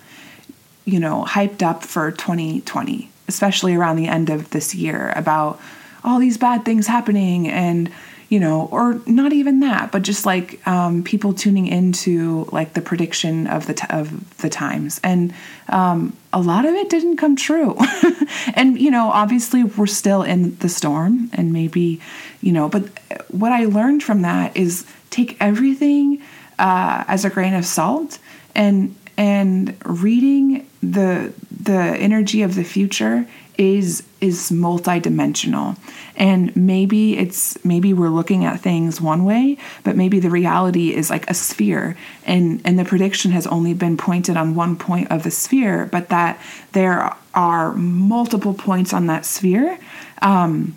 you 0.84 1.00
know, 1.00 1.24
hyped 1.26 1.62
up 1.62 1.82
for 1.82 2.10
2020, 2.10 3.08
especially 3.28 3.74
around 3.74 3.96
the 3.96 4.08
end 4.08 4.30
of 4.30 4.50
this 4.50 4.74
year 4.74 5.12
about 5.16 5.60
all 6.04 6.18
these 6.18 6.36
bad 6.36 6.64
things 6.64 6.86
happening 6.86 7.48
and 7.48 7.90
you 8.28 8.40
know, 8.40 8.68
or 8.72 9.00
not 9.06 9.32
even 9.32 9.60
that, 9.60 9.92
but 9.92 10.02
just 10.02 10.26
like 10.26 10.66
um, 10.66 11.04
people 11.04 11.34
tuning 11.34 11.66
into 11.66 12.48
like 12.50 12.72
the 12.72 12.80
prediction 12.80 13.46
of 13.46 13.66
the 13.66 13.74
t- 13.74 13.86
of 13.90 14.38
the 14.38 14.48
times, 14.48 15.00
and 15.04 15.32
um, 15.68 16.16
a 16.32 16.40
lot 16.40 16.64
of 16.64 16.74
it 16.74 16.88
didn't 16.88 17.16
come 17.16 17.36
true. 17.36 17.76
and 18.54 18.80
you 18.80 18.90
know, 18.90 19.10
obviously, 19.10 19.62
we're 19.62 19.86
still 19.86 20.22
in 20.22 20.56
the 20.58 20.68
storm, 20.68 21.30
and 21.34 21.52
maybe, 21.52 22.00
you 22.40 22.50
know, 22.50 22.68
but 22.68 22.88
what 23.28 23.52
I 23.52 23.66
learned 23.66 24.02
from 24.02 24.22
that 24.22 24.56
is 24.56 24.86
take 25.10 25.36
everything 25.38 26.20
uh, 26.58 27.04
as 27.06 27.24
a 27.24 27.30
grain 27.30 27.54
of 27.54 27.66
salt, 27.66 28.18
and 28.54 28.96
and 29.16 29.76
reading 29.84 30.66
the 30.82 31.32
the 31.62 31.78
energy 31.78 32.42
of 32.42 32.54
the 32.54 32.64
future 32.64 33.26
is 33.58 34.02
is 34.20 34.50
multidimensional. 34.50 35.76
And 36.16 36.54
maybe 36.56 37.16
it's 37.18 37.62
maybe 37.64 37.92
we're 37.92 38.08
looking 38.08 38.44
at 38.44 38.60
things 38.60 39.00
one 39.00 39.24
way 39.24 39.58
but 39.82 39.96
maybe 39.96 40.20
the 40.20 40.30
reality 40.30 40.94
is 40.94 41.10
like 41.10 41.28
a 41.30 41.34
sphere. 41.34 41.96
And 42.24 42.60
and 42.64 42.78
the 42.78 42.84
prediction 42.84 43.30
has 43.32 43.46
only 43.46 43.74
been 43.74 43.96
pointed 43.96 44.36
on 44.36 44.54
one 44.54 44.76
point 44.76 45.10
of 45.10 45.22
the 45.22 45.30
sphere 45.30 45.86
but 45.90 46.08
that 46.08 46.40
there 46.72 47.14
are 47.34 47.72
multiple 47.74 48.54
points 48.54 48.92
on 48.92 49.06
that 49.06 49.24
sphere 49.24 49.78
um, 50.22 50.76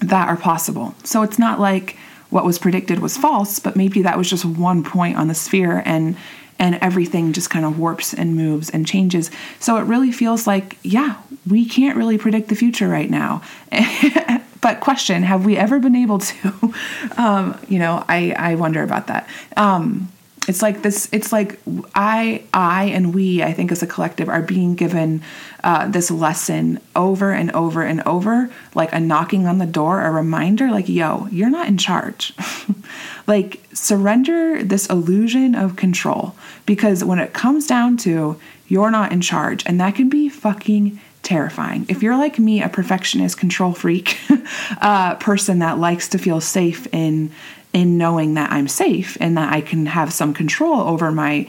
that 0.00 0.28
are 0.28 0.36
possible. 0.36 0.94
So 1.04 1.22
it's 1.22 1.38
not 1.38 1.60
like 1.60 1.96
what 2.30 2.44
was 2.44 2.58
predicted 2.58 2.98
was 2.98 3.16
false 3.16 3.58
but 3.58 3.76
maybe 3.76 4.02
that 4.02 4.18
was 4.18 4.28
just 4.28 4.44
one 4.44 4.82
point 4.82 5.16
on 5.16 5.28
the 5.28 5.34
sphere 5.34 5.82
and 5.84 6.16
and 6.58 6.76
everything 6.76 7.32
just 7.32 7.50
kind 7.50 7.64
of 7.64 7.78
warps 7.78 8.14
and 8.14 8.36
moves 8.36 8.70
and 8.70 8.86
changes. 8.86 9.30
So 9.58 9.76
it 9.76 9.82
really 9.82 10.12
feels 10.12 10.46
like, 10.46 10.78
yeah, 10.82 11.16
we 11.48 11.66
can't 11.66 11.96
really 11.96 12.18
predict 12.18 12.48
the 12.48 12.54
future 12.54 12.88
right 12.88 13.10
now. 13.10 13.42
but 14.60 14.80
question, 14.80 15.22
have 15.22 15.44
we 15.44 15.56
ever 15.56 15.78
been 15.78 15.96
able 15.96 16.18
to? 16.18 16.74
um, 17.16 17.58
you 17.68 17.78
know, 17.78 18.04
I, 18.08 18.34
I 18.36 18.54
wonder 18.54 18.82
about 18.82 19.08
that. 19.08 19.28
Um, 19.56 20.08
it's 20.48 20.62
like 20.62 20.82
this 20.82 21.08
it's 21.12 21.32
like 21.32 21.58
i 21.94 22.42
i 22.52 22.84
and 22.84 23.14
we 23.14 23.42
i 23.42 23.52
think 23.52 23.72
as 23.72 23.82
a 23.82 23.86
collective 23.86 24.28
are 24.28 24.42
being 24.42 24.74
given 24.74 25.22
uh, 25.62 25.88
this 25.88 26.10
lesson 26.10 26.78
over 26.94 27.32
and 27.32 27.50
over 27.52 27.82
and 27.82 28.02
over 28.02 28.50
like 28.74 28.92
a 28.92 29.00
knocking 29.00 29.46
on 29.46 29.58
the 29.58 29.66
door 29.66 30.02
a 30.02 30.10
reminder 30.10 30.70
like 30.70 30.88
yo 30.88 31.26
you're 31.30 31.50
not 31.50 31.66
in 31.66 31.78
charge 31.78 32.34
like 33.26 33.62
surrender 33.72 34.62
this 34.62 34.86
illusion 34.86 35.54
of 35.54 35.76
control 35.76 36.34
because 36.66 37.02
when 37.02 37.18
it 37.18 37.32
comes 37.32 37.66
down 37.66 37.96
to 37.96 38.38
you're 38.68 38.90
not 38.90 39.12
in 39.12 39.20
charge 39.20 39.64
and 39.66 39.80
that 39.80 39.94
can 39.94 40.08
be 40.08 40.28
fucking 40.28 41.00
terrifying. 41.24 41.86
If 41.88 42.02
you're 42.02 42.16
like 42.16 42.38
me, 42.38 42.62
a 42.62 42.68
perfectionist, 42.68 43.38
control 43.38 43.72
freak 43.72 44.18
uh, 44.80 45.16
person 45.16 45.58
that 45.60 45.78
likes 45.78 46.08
to 46.10 46.18
feel 46.18 46.40
safe 46.40 46.86
in 46.92 47.32
in 47.72 47.98
knowing 47.98 48.34
that 48.34 48.52
I'm 48.52 48.68
safe 48.68 49.16
and 49.20 49.36
that 49.36 49.52
I 49.52 49.60
can 49.60 49.86
have 49.86 50.12
some 50.12 50.32
control 50.32 50.80
over 50.82 51.10
my 51.10 51.48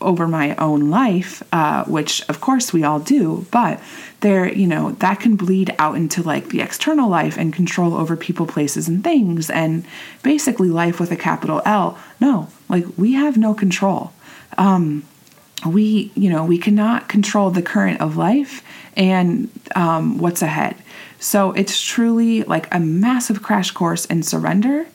over 0.00 0.26
my 0.26 0.56
own 0.56 0.90
life, 0.90 1.42
uh, 1.52 1.84
which 1.84 2.26
of 2.28 2.40
course 2.40 2.72
we 2.72 2.82
all 2.82 2.98
do, 3.00 3.46
but 3.50 3.80
there, 4.20 4.52
you 4.52 4.66
know, 4.66 4.92
that 4.92 5.20
can 5.20 5.36
bleed 5.36 5.74
out 5.78 5.96
into 5.96 6.22
like 6.22 6.48
the 6.48 6.60
external 6.60 7.08
life 7.08 7.36
and 7.36 7.52
control 7.52 7.94
over 7.94 8.16
people, 8.16 8.46
places, 8.46 8.88
and 8.88 9.04
things, 9.04 9.50
and 9.50 9.84
basically 10.22 10.68
life 10.68 11.00
with 11.00 11.10
a 11.10 11.16
capital 11.16 11.62
L. 11.64 11.98
No, 12.20 12.48
like 12.68 12.84
we 12.96 13.12
have 13.12 13.36
no 13.36 13.54
control. 13.54 14.12
Um, 14.58 15.04
we, 15.66 16.10
you 16.14 16.30
know, 16.30 16.44
we 16.44 16.58
cannot 16.58 17.08
control 17.08 17.50
the 17.50 17.62
current 17.62 18.00
of 18.00 18.16
life 18.16 18.64
and 18.96 19.50
um, 19.74 20.18
what's 20.18 20.42
ahead. 20.42 20.76
So 21.18 21.52
it's 21.52 21.80
truly 21.80 22.42
like 22.44 22.72
a 22.74 22.80
massive 22.80 23.42
crash 23.42 23.70
course 23.70 24.04
in 24.06 24.22
surrender 24.22 24.86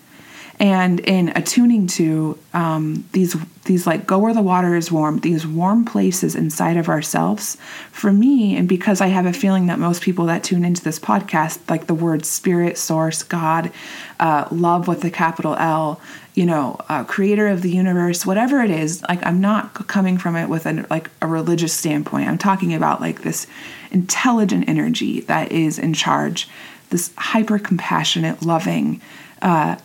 and 0.59 0.99
in 1.01 1.29
attuning 1.35 1.85
to 1.85 2.37
um, 2.53 3.05
these 3.11 3.35
these 3.65 3.85
like 3.87 4.05
go 4.05 4.19
where 4.19 4.33
the 4.33 4.41
water 4.41 4.75
is 4.75 4.91
warm 4.91 5.19
these 5.19 5.45
warm 5.45 5.83
places 5.85 6.35
inside 6.35 6.77
of 6.77 6.87
ourselves 6.87 7.57
for 7.91 8.13
me 8.13 8.55
and 8.55 8.69
because 8.69 9.01
i 9.01 9.07
have 9.07 9.25
a 9.25 9.33
feeling 9.33 9.65
that 9.65 9.79
most 9.79 10.03
people 10.03 10.25
that 10.25 10.43
tune 10.43 10.63
into 10.63 10.83
this 10.83 10.99
podcast 10.99 11.59
like 11.69 11.87
the 11.87 11.95
word 11.95 12.25
spirit 12.25 12.77
source 12.77 13.23
god 13.23 13.71
uh, 14.19 14.47
love 14.51 14.87
with 14.87 15.01
the 15.01 15.09
capital 15.09 15.55
l 15.55 15.99
you 16.35 16.45
know 16.45 16.77
uh, 16.89 17.03
creator 17.03 17.47
of 17.47 17.63
the 17.63 17.71
universe 17.71 18.23
whatever 18.23 18.61
it 18.61 18.69
is 18.69 19.01
like 19.09 19.25
i'm 19.25 19.41
not 19.41 19.73
coming 19.87 20.17
from 20.17 20.35
it 20.35 20.47
with 20.47 20.67
a, 20.67 20.85
like 20.89 21.09
a 21.21 21.27
religious 21.27 21.73
standpoint. 21.73 22.27
I'm 22.27 22.37
talking 22.37 22.73
about 22.73 23.01
like 23.01 23.21
this 23.21 23.47
intelligent 23.91 24.67
energy 24.67 25.21
that 25.21 25.51
is 25.51 25.79
in 25.79 25.93
charge 25.93 26.47
this 26.89 27.11
hyper 27.17 27.59
compassionate 27.59 28.45
loving 28.45 29.01
uh, 29.41 29.75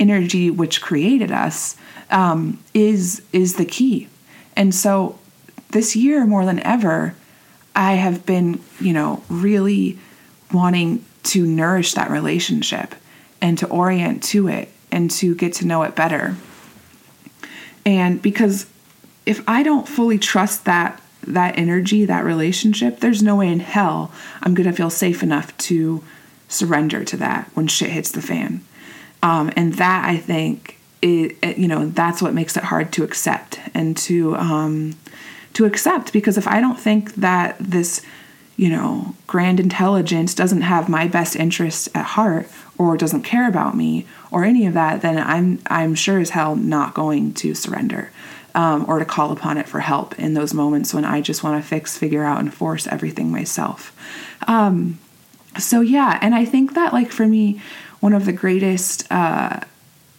energy 0.00 0.50
which 0.50 0.80
created 0.80 1.30
us 1.30 1.76
um, 2.10 2.58
is 2.74 3.22
is 3.32 3.56
the 3.56 3.64
key. 3.64 4.08
And 4.56 4.74
so 4.74 5.18
this 5.70 5.94
year 5.94 6.26
more 6.26 6.44
than 6.44 6.60
ever, 6.60 7.14
I 7.74 7.94
have 7.94 8.26
been, 8.26 8.60
you 8.80 8.92
know, 8.92 9.22
really 9.28 9.98
wanting 10.52 11.04
to 11.24 11.46
nourish 11.46 11.94
that 11.94 12.10
relationship 12.10 12.94
and 13.40 13.58
to 13.58 13.68
orient 13.68 14.22
to 14.24 14.48
it 14.48 14.70
and 14.90 15.10
to 15.10 15.34
get 15.34 15.52
to 15.54 15.66
know 15.66 15.82
it 15.82 15.94
better. 15.94 16.36
And 17.84 18.20
because 18.20 18.66
if 19.26 19.46
I 19.48 19.62
don't 19.62 19.86
fully 19.86 20.18
trust 20.18 20.64
that 20.64 21.02
that 21.26 21.58
energy, 21.58 22.06
that 22.06 22.24
relationship, 22.24 23.00
there's 23.00 23.22
no 23.22 23.36
way 23.36 23.48
in 23.48 23.60
hell 23.60 24.10
I'm 24.42 24.54
going 24.54 24.68
to 24.68 24.74
feel 24.74 24.88
safe 24.90 25.22
enough 25.22 25.56
to 25.58 26.02
surrender 26.48 27.04
to 27.04 27.16
that 27.18 27.50
when 27.54 27.66
shit 27.66 27.90
hits 27.90 28.10
the 28.10 28.22
fan. 28.22 28.64
Um, 29.22 29.52
and 29.56 29.74
that 29.74 30.08
I 30.08 30.16
think 30.16 30.78
it, 31.02 31.36
it, 31.42 31.58
you 31.58 31.68
know 31.68 31.86
that's 31.86 32.20
what 32.20 32.34
makes 32.34 32.56
it 32.56 32.64
hard 32.64 32.92
to 32.94 33.04
accept 33.04 33.60
and 33.74 33.96
to 33.98 34.36
um, 34.36 34.96
to 35.54 35.64
accept 35.64 36.12
because 36.12 36.36
if 36.36 36.46
I 36.46 36.60
don't 36.60 36.78
think 36.78 37.14
that 37.16 37.56
this 37.58 38.02
you 38.56 38.68
know 38.68 39.14
grand 39.26 39.60
intelligence 39.60 40.34
doesn't 40.34 40.62
have 40.62 40.88
my 40.88 41.06
best 41.06 41.36
interests 41.36 41.88
at 41.94 42.04
heart 42.04 42.48
or 42.76 42.96
doesn't 42.96 43.22
care 43.22 43.48
about 43.48 43.76
me 43.76 44.06
or 44.30 44.44
any 44.44 44.66
of 44.66 44.74
that, 44.74 45.02
then 45.02 45.18
I'm 45.18 45.60
I'm 45.66 45.94
sure 45.94 46.18
as 46.18 46.30
hell 46.30 46.56
not 46.56 46.94
going 46.94 47.34
to 47.34 47.54
surrender. 47.54 48.10
Um, 48.54 48.86
or 48.88 48.98
to 48.98 49.04
call 49.04 49.30
upon 49.30 49.56
it 49.56 49.68
for 49.68 49.78
help 49.78 50.18
in 50.18 50.34
those 50.34 50.52
moments 50.52 50.92
when 50.92 51.04
I 51.04 51.20
just 51.20 51.44
want 51.44 51.62
to 51.62 51.68
fix, 51.68 51.96
figure 51.96 52.24
out, 52.24 52.40
and 52.40 52.52
force 52.52 52.88
everything 52.88 53.30
myself. 53.30 53.94
Um, 54.48 54.98
so 55.58 55.80
yeah, 55.80 56.18
and 56.22 56.34
I 56.34 56.44
think 56.44 56.74
that 56.74 56.92
like 56.92 57.12
for 57.12 57.26
me, 57.26 57.60
one 58.00 58.12
of 58.12 58.24
the 58.24 58.32
greatest 58.32 59.10
uh, 59.10 59.60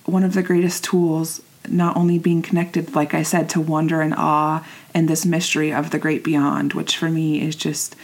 one 0.05 0.23
of 0.23 0.33
the 0.33 0.43
greatest 0.43 0.83
tools 0.83 1.41
not 1.67 1.95
only 1.95 2.17
being 2.17 2.41
connected 2.41 2.95
like 2.95 3.13
i 3.13 3.21
said 3.21 3.49
to 3.49 3.59
wonder 3.59 4.01
and 4.01 4.15
awe 4.15 4.65
and 4.93 5.07
this 5.07 5.25
mystery 5.25 5.71
of 5.71 5.91
the 5.91 5.99
great 5.99 6.23
beyond 6.23 6.73
which 6.73 6.97
for 6.97 7.09
me 7.09 7.41
is 7.41 7.55
just 7.55 7.95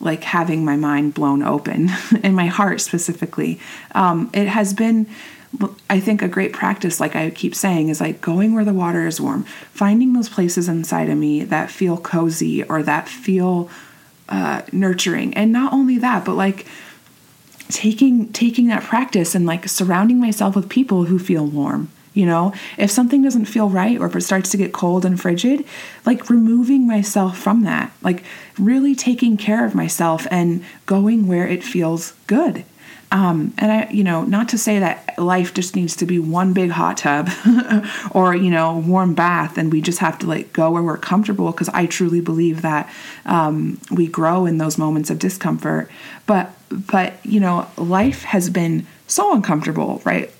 like 0.00 0.24
having 0.24 0.64
my 0.64 0.76
mind 0.76 1.14
blown 1.14 1.42
open 1.42 1.88
and 2.22 2.36
my 2.36 2.46
heart 2.46 2.80
specifically. 2.82 3.58
Um, 3.94 4.30
it 4.34 4.46
has 4.46 4.74
been 4.74 5.06
i 5.88 5.98
think 5.98 6.20
a 6.20 6.28
great 6.28 6.52
practice 6.52 7.00
like 7.00 7.16
i 7.16 7.30
keep 7.30 7.54
saying 7.54 7.88
is 7.88 7.98
like 7.98 8.20
going 8.20 8.52
where 8.52 8.64
the 8.64 8.74
water 8.74 9.06
is 9.06 9.20
warm 9.20 9.44
finding 9.72 10.12
those 10.12 10.28
places 10.28 10.68
inside 10.68 11.08
of 11.08 11.16
me 11.16 11.44
that 11.44 11.70
feel 11.70 11.96
cozy 11.96 12.62
or 12.64 12.82
that 12.82 13.08
feel 13.08 13.70
uh, 14.28 14.62
nurturing. 14.72 15.32
And 15.34 15.52
not 15.52 15.72
only 15.72 15.98
that 15.98 16.24
but 16.24 16.34
like 16.34 16.66
taking 17.68 18.32
taking 18.32 18.68
that 18.68 18.82
practice 18.82 19.34
and 19.34 19.46
like 19.46 19.68
surrounding 19.68 20.20
myself 20.20 20.56
with 20.56 20.68
people 20.68 21.04
who 21.04 21.18
feel 21.18 21.46
warm 21.46 21.90
you 22.16 22.24
know? 22.24 22.54
If 22.78 22.90
something 22.90 23.22
doesn't 23.22 23.44
feel 23.44 23.68
right 23.68 23.98
or 23.98 24.06
if 24.06 24.16
it 24.16 24.22
starts 24.22 24.50
to 24.50 24.56
get 24.56 24.72
cold 24.72 25.04
and 25.04 25.20
frigid 25.20 25.64
like 26.06 26.30
removing 26.30 26.86
myself 26.86 27.38
from 27.38 27.62
that 27.64 27.92
like 28.02 28.24
really 28.58 28.94
taking 28.94 29.36
care 29.36 29.66
of 29.66 29.74
myself 29.74 30.26
and 30.30 30.64
going 30.86 31.26
where 31.26 31.46
it 31.46 31.62
feels 31.62 32.14
good 32.26 32.64
um, 33.12 33.54
and 33.58 33.70
I, 33.70 33.88
you 33.90 34.02
know, 34.02 34.24
not 34.24 34.48
to 34.50 34.58
say 34.58 34.80
that 34.80 35.16
life 35.18 35.54
just 35.54 35.76
needs 35.76 35.94
to 35.96 36.06
be 36.06 36.18
one 36.18 36.52
big 36.52 36.70
hot 36.70 36.96
tub 36.96 37.30
or, 38.10 38.34
you 38.34 38.50
know, 38.50 38.78
warm 38.78 39.14
bath 39.14 39.58
and 39.58 39.72
we 39.72 39.80
just 39.80 40.00
have 40.00 40.18
to 40.20 40.26
like 40.26 40.52
go 40.52 40.70
where 40.72 40.82
we're 40.82 40.96
comfortable 40.96 41.52
because 41.52 41.68
I 41.68 41.86
truly 41.86 42.20
believe 42.20 42.62
that 42.62 42.92
um, 43.24 43.80
we 43.92 44.08
grow 44.08 44.44
in 44.44 44.58
those 44.58 44.76
moments 44.76 45.08
of 45.10 45.20
discomfort. 45.20 45.88
But, 46.26 46.50
but, 46.68 47.14
you 47.24 47.38
know, 47.38 47.68
life 47.76 48.24
has 48.24 48.50
been 48.50 48.86
so 49.06 49.34
uncomfortable, 49.34 50.02
right? 50.04 50.32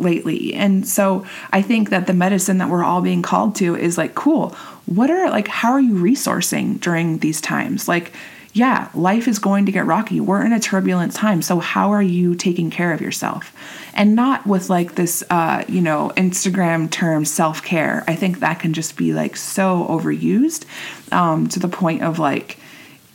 lately. 0.00 0.54
And 0.54 0.86
so 0.86 1.26
I 1.52 1.60
think 1.60 1.90
that 1.90 2.06
the 2.06 2.12
medicine 2.12 2.58
that 2.58 2.68
we're 2.68 2.84
all 2.84 3.00
being 3.00 3.20
called 3.20 3.56
to 3.56 3.74
is 3.74 3.98
like, 3.98 4.14
cool, 4.14 4.50
what 4.86 5.10
are 5.10 5.28
like, 5.28 5.48
how 5.48 5.72
are 5.72 5.80
you 5.80 5.94
resourcing 5.94 6.80
during 6.80 7.18
these 7.18 7.40
times? 7.40 7.88
Like, 7.88 8.12
yeah, 8.58 8.90
life 8.92 9.28
is 9.28 9.38
going 9.38 9.66
to 9.66 9.72
get 9.72 9.86
rocky. 9.86 10.18
We're 10.18 10.44
in 10.44 10.52
a 10.52 10.58
turbulent 10.58 11.12
time. 11.12 11.42
So, 11.42 11.60
how 11.60 11.92
are 11.92 12.02
you 12.02 12.34
taking 12.34 12.70
care 12.70 12.92
of 12.92 13.00
yourself? 13.00 13.54
And 13.94 14.16
not 14.16 14.46
with 14.48 14.68
like 14.68 14.96
this, 14.96 15.22
uh, 15.30 15.62
you 15.68 15.80
know, 15.80 16.12
Instagram 16.16 16.90
term 16.90 17.24
self 17.24 17.62
care. 17.62 18.02
I 18.08 18.16
think 18.16 18.40
that 18.40 18.58
can 18.58 18.74
just 18.74 18.96
be 18.96 19.12
like 19.12 19.36
so 19.36 19.86
overused 19.88 20.64
um, 21.12 21.46
to 21.48 21.60
the 21.60 21.68
point 21.68 22.02
of 22.02 22.18
like, 22.18 22.57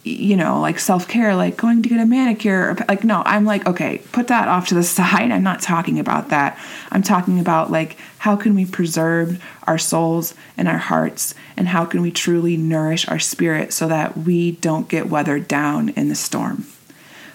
you 0.04 0.36
know, 0.36 0.60
like 0.60 0.80
self 0.80 1.08
care, 1.08 1.36
like 1.36 1.56
going 1.56 1.82
to 1.82 1.89
get 1.89 2.00
a 2.00 2.06
manicure. 2.06 2.72
Or, 2.72 2.86
like, 2.89 3.04
no, 3.04 3.24
I'm 3.26 3.46
like, 3.46 3.66
okay, 3.66 4.02
put 4.12 4.28
that 4.28 4.48
off 4.48 4.68
to 4.68 4.76
the 4.76 4.84
side. 4.84 5.32
I'm 5.32 5.44
not 5.44 5.62
talking 5.62 6.00
about 6.00 6.30
that. 6.30 6.60
I'm 6.92 7.04
talking 7.04 7.39
about 7.39 7.72
like, 7.72 7.98
how 8.20 8.36
can 8.36 8.54
we 8.54 8.66
preserve 8.66 9.44
our 9.63 9.78
souls 9.78 10.36
and 10.58 10.68
our 10.68 10.78
hearts? 10.78 11.36
And 11.56 11.70
how 11.70 11.86
can 11.86 12.02
we 12.02 12.12
truly 12.12 12.58
nourish 12.58 13.08
our 13.08 13.20
spirit 13.20 13.72
so 13.74 13.88
that 13.88 14.18
we 14.18 14.54
don't 14.54 14.89
get 14.89 15.10
weathered 15.10 15.48
down 15.48 15.89
in 15.89 16.10
the 16.10 16.16
storm? 16.16 16.66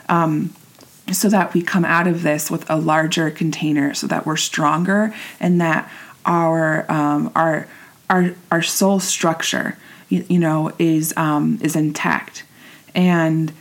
Um, 0.09 0.55
so 1.13 1.31
that 1.31 1.55
we 1.55 1.63
come 1.63 1.87
out 1.87 2.07
of 2.07 2.23
this 2.23 2.51
with 2.51 2.69
a 2.69 2.77
larger 2.77 3.31
container, 3.31 3.95
so 3.95 4.07
that 4.09 4.27
we're 4.27 4.37
stronger 4.37 5.15
and 5.41 5.59
that 5.59 5.91
our 6.27 6.91
um, 6.91 7.33
our 7.35 7.67
our 8.11 8.35
our 8.51 8.61
soul 8.61 9.01
structure, 9.01 9.79
you, 10.11 10.27
you 10.29 10.39
know, 10.39 10.71
is 10.79 11.15
um, 11.17 11.59
is 11.63 11.75
intact 11.75 12.45
and 12.99 13.53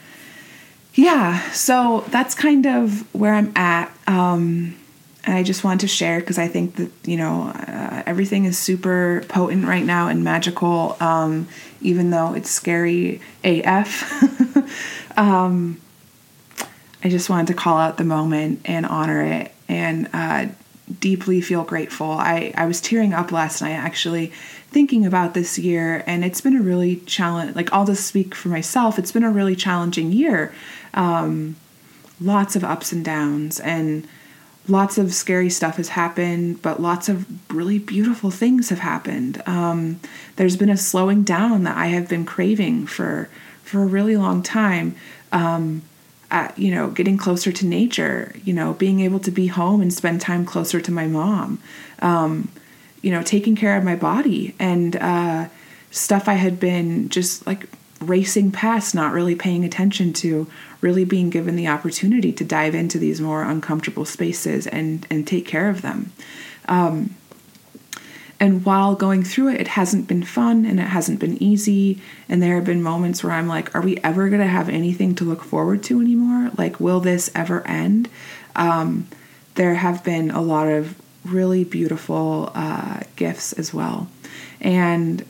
yeah, 0.95 1.51
so 1.51 2.03
that's 2.07 2.33
kind 2.33 2.65
of 2.65 3.13
where 3.13 3.35
I'm 3.35 3.55
at. 3.55 3.95
Um, 4.07 4.75
and 5.23 5.35
I 5.35 5.43
just 5.43 5.63
wanted 5.63 5.81
to 5.81 5.87
share 5.87 6.19
because 6.19 6.39
I 6.39 6.47
think 6.47 6.77
that, 6.77 6.89
you 7.05 7.17
know, 7.17 7.53
uh, 7.53 8.01
everything 8.07 8.45
is 8.45 8.57
super 8.57 9.23
potent 9.29 9.65
right 9.67 9.85
now 9.85 10.07
and 10.07 10.23
magical, 10.23 10.97
um, 10.99 11.47
even 11.81 12.09
though 12.09 12.33
it's 12.33 12.49
scary 12.49 13.21
AF. 13.43 14.11
um, 15.17 15.79
I 17.03 17.09
just 17.09 17.29
wanted 17.29 17.47
to 17.47 17.53
call 17.53 17.77
out 17.77 17.97
the 17.97 18.03
moment 18.03 18.61
and 18.65 18.87
honor 18.87 19.21
it 19.21 19.53
and 19.69 20.09
uh, 20.13 20.47
deeply 20.99 21.41
feel 21.41 21.63
grateful. 21.63 22.09
I, 22.09 22.53
I 22.57 22.65
was 22.65 22.81
tearing 22.81 23.13
up 23.13 23.31
last 23.31 23.61
night 23.61 23.73
actually 23.73 24.33
thinking 24.69 25.05
about 25.05 25.33
this 25.33 25.57
year, 25.57 26.03
and 26.05 26.23
it's 26.25 26.41
been 26.41 26.55
a 26.57 26.61
really 26.61 26.97
challenge. 26.97 27.55
Like 27.55 27.71
I'll 27.71 27.85
just 27.85 28.05
speak 28.05 28.35
for 28.35 28.49
myself. 28.49 28.99
It's 28.99 29.11
been 29.11 29.23
a 29.23 29.31
really 29.31 29.55
challenging 29.55 30.11
year. 30.11 30.53
Um, 30.93 31.55
lots 32.19 32.55
of 32.55 32.63
ups 32.63 32.91
and 32.91 33.03
downs, 33.03 33.59
and 33.59 34.07
lots 34.67 34.97
of 34.97 35.13
scary 35.13 35.49
stuff 35.49 35.77
has 35.77 35.89
happened, 35.89 36.61
but 36.61 36.81
lots 36.81 37.07
of 37.07 37.25
really 37.53 37.79
beautiful 37.79 38.31
things 38.31 38.69
have 38.69 38.79
happened. 38.79 39.41
Um, 39.45 39.99
there's 40.35 40.57
been 40.57 40.69
a 40.69 40.77
slowing 40.77 41.23
down 41.23 41.63
that 41.63 41.77
I 41.77 41.87
have 41.87 42.09
been 42.09 42.25
craving 42.25 42.87
for 42.87 43.29
for 43.63 43.83
a 43.83 43.85
really 43.85 44.17
long 44.17 44.43
time. 44.43 44.95
Um, 45.31 45.83
at, 46.29 46.57
you 46.59 46.73
know, 46.75 46.89
getting 46.89 47.17
closer 47.17 47.51
to 47.51 47.65
nature, 47.65 48.33
you 48.43 48.53
know, 48.53 48.73
being 48.73 48.99
able 48.99 49.19
to 49.19 49.31
be 49.31 49.47
home 49.47 49.81
and 49.81 49.93
spend 49.93 50.19
time 50.19 50.45
closer 50.45 50.81
to 50.81 50.91
my 50.91 51.07
mom. 51.07 51.59
Um, 52.01 52.49
you 53.01 53.11
know, 53.11 53.21
taking 53.21 53.55
care 53.55 53.77
of 53.77 53.83
my 53.83 53.95
body 53.95 54.55
and 54.59 54.95
uh, 54.95 55.47
stuff 55.91 56.27
I 56.27 56.33
had 56.33 56.59
been 56.59 57.09
just 57.09 57.45
like 57.47 57.67
racing 57.99 58.51
past, 58.51 58.93
not 58.93 59.13
really 59.13 59.35
paying 59.35 59.65
attention 59.65 60.13
to, 60.13 60.47
really 60.81 61.05
being 61.05 61.29
given 61.29 61.55
the 61.55 61.67
opportunity 61.67 62.31
to 62.31 62.43
dive 62.43 62.75
into 62.75 62.99
these 62.99 63.19
more 63.21 63.43
uncomfortable 63.43 64.05
spaces 64.05 64.67
and 64.67 65.07
and 65.09 65.25
take 65.27 65.45
care 65.45 65.69
of 65.69 65.81
them. 65.81 66.11
Um, 66.67 67.15
And 68.39 68.63
while 68.63 68.93
going 68.95 69.23
through 69.23 69.53
it, 69.53 69.61
it 69.61 69.67
hasn't 69.69 70.07
been 70.07 70.23
fun 70.23 70.65
and 70.65 70.79
it 70.79 70.89
hasn't 70.89 71.19
been 71.19 71.41
easy. 71.41 71.99
And 72.29 72.39
there 72.39 72.55
have 72.55 72.65
been 72.65 72.83
moments 72.83 73.23
where 73.23 73.33
I'm 73.33 73.47
like, 73.47 73.73
are 73.73 73.81
we 73.81 73.97
ever 74.03 74.29
going 74.29 74.41
to 74.41 74.47
have 74.47 74.69
anything 74.69 75.15
to 75.15 75.25
look 75.25 75.43
forward 75.43 75.81
to 75.85 75.99
anymore? 75.99 76.51
Like, 76.55 76.79
will 76.79 76.99
this 76.99 77.31
ever 77.33 77.65
end? 77.65 78.09
Um, 78.55 79.07
there 79.55 79.75
have 79.75 80.03
been 80.03 80.29
a 80.29 80.41
lot 80.41 80.67
of 80.67 80.93
really 81.31 81.63
beautiful 81.63 82.51
uh, 82.55 83.01
gifts 83.15 83.53
as 83.53 83.73
well. 83.73 84.07
And 84.59 85.25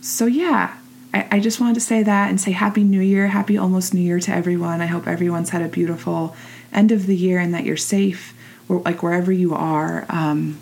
so, 0.00 0.26
yeah, 0.26 0.76
I, 1.14 1.28
I 1.32 1.40
just 1.40 1.60
wanted 1.60 1.74
to 1.74 1.80
say 1.80 2.02
that 2.02 2.30
and 2.30 2.40
say 2.40 2.52
Happy 2.52 2.84
New 2.84 3.00
Year, 3.00 3.28
Happy 3.28 3.58
almost 3.58 3.94
New 3.94 4.00
Year 4.00 4.20
to 4.20 4.32
everyone. 4.32 4.80
I 4.80 4.86
hope 4.86 5.06
everyone's 5.06 5.50
had 5.50 5.62
a 5.62 5.68
beautiful 5.68 6.34
end 6.72 6.92
of 6.92 7.06
the 7.06 7.16
year 7.16 7.38
and 7.38 7.52
that 7.54 7.64
you're 7.64 7.76
safe, 7.76 8.34
like 8.68 9.02
wherever 9.02 9.30
you 9.30 9.54
are, 9.54 10.06
um, 10.08 10.58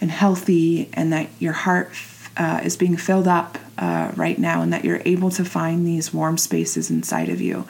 and 0.00 0.10
healthy, 0.10 0.88
and 0.92 1.12
that 1.12 1.28
your 1.38 1.54
heart 1.54 1.90
uh, 2.36 2.60
is 2.62 2.76
being 2.76 2.96
filled 2.96 3.26
up 3.26 3.58
uh, 3.78 4.12
right 4.14 4.38
now, 4.38 4.62
and 4.62 4.72
that 4.72 4.84
you're 4.84 5.02
able 5.04 5.30
to 5.30 5.44
find 5.44 5.86
these 5.86 6.12
warm 6.12 6.38
spaces 6.38 6.90
inside 6.90 7.28
of 7.28 7.40
you. 7.40 7.66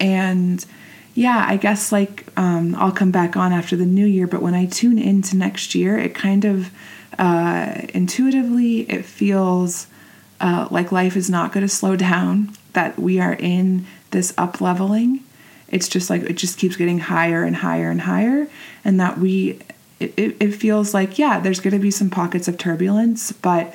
And 0.00 0.64
yeah, 1.14 1.46
I 1.48 1.56
guess 1.56 1.92
like 1.92 2.26
um, 2.36 2.74
I'll 2.74 2.92
come 2.92 3.12
back 3.12 3.36
on 3.36 3.52
after 3.52 3.76
the 3.76 3.86
new 3.86 4.06
year, 4.06 4.26
but 4.26 4.42
when 4.42 4.54
I 4.54 4.66
tune 4.66 4.98
into 4.98 5.36
next 5.36 5.74
year, 5.74 5.96
it 5.96 6.14
kind 6.14 6.44
of 6.44 6.70
uh, 7.18 7.82
intuitively 7.94 8.80
it 8.90 9.04
feels 9.04 9.86
uh, 10.40 10.66
like 10.70 10.90
life 10.90 11.16
is 11.16 11.30
not 11.30 11.52
going 11.52 11.66
to 11.66 11.72
slow 11.72 11.94
down. 11.96 12.50
That 12.72 12.98
we 12.98 13.20
are 13.20 13.34
in 13.34 13.86
this 14.10 14.34
up 14.36 14.60
leveling. 14.60 15.20
It's 15.68 15.88
just 15.88 16.10
like 16.10 16.22
it 16.22 16.34
just 16.34 16.58
keeps 16.58 16.76
getting 16.76 16.98
higher 16.98 17.44
and 17.44 17.56
higher 17.56 17.90
and 17.90 18.00
higher, 18.00 18.48
and 18.84 18.98
that 18.98 19.18
we 19.18 19.60
it, 20.00 20.14
it, 20.16 20.36
it 20.40 20.52
feels 20.52 20.92
like 20.92 21.16
yeah, 21.16 21.38
there's 21.38 21.60
going 21.60 21.74
to 21.74 21.80
be 21.80 21.92
some 21.92 22.10
pockets 22.10 22.48
of 22.48 22.58
turbulence, 22.58 23.30
but 23.30 23.72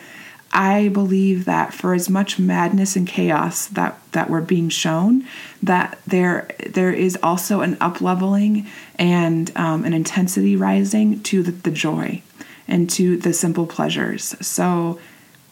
I 0.51 0.89
believe 0.89 1.45
that 1.45 1.73
for 1.73 1.93
as 1.93 2.09
much 2.09 2.39
madness 2.39 2.95
and 2.95 3.07
chaos 3.07 3.67
that 3.67 3.99
that 4.13 4.29
we're 4.29 4.41
being 4.41 4.69
shown, 4.69 5.25
that 5.61 5.99
there 6.07 6.49
there 6.67 6.91
is 6.91 7.17
also 7.21 7.61
an 7.61 7.75
upleveling 7.77 8.67
and 8.97 9.55
um, 9.55 9.85
an 9.85 9.93
intensity 9.93 10.55
rising 10.55 11.21
to 11.23 11.43
the, 11.43 11.51
the 11.51 11.71
joy 11.71 12.21
and 12.67 12.89
to 12.91 13.17
the 13.17 13.33
simple 13.33 13.67
pleasures. 13.67 14.35
So 14.45 14.99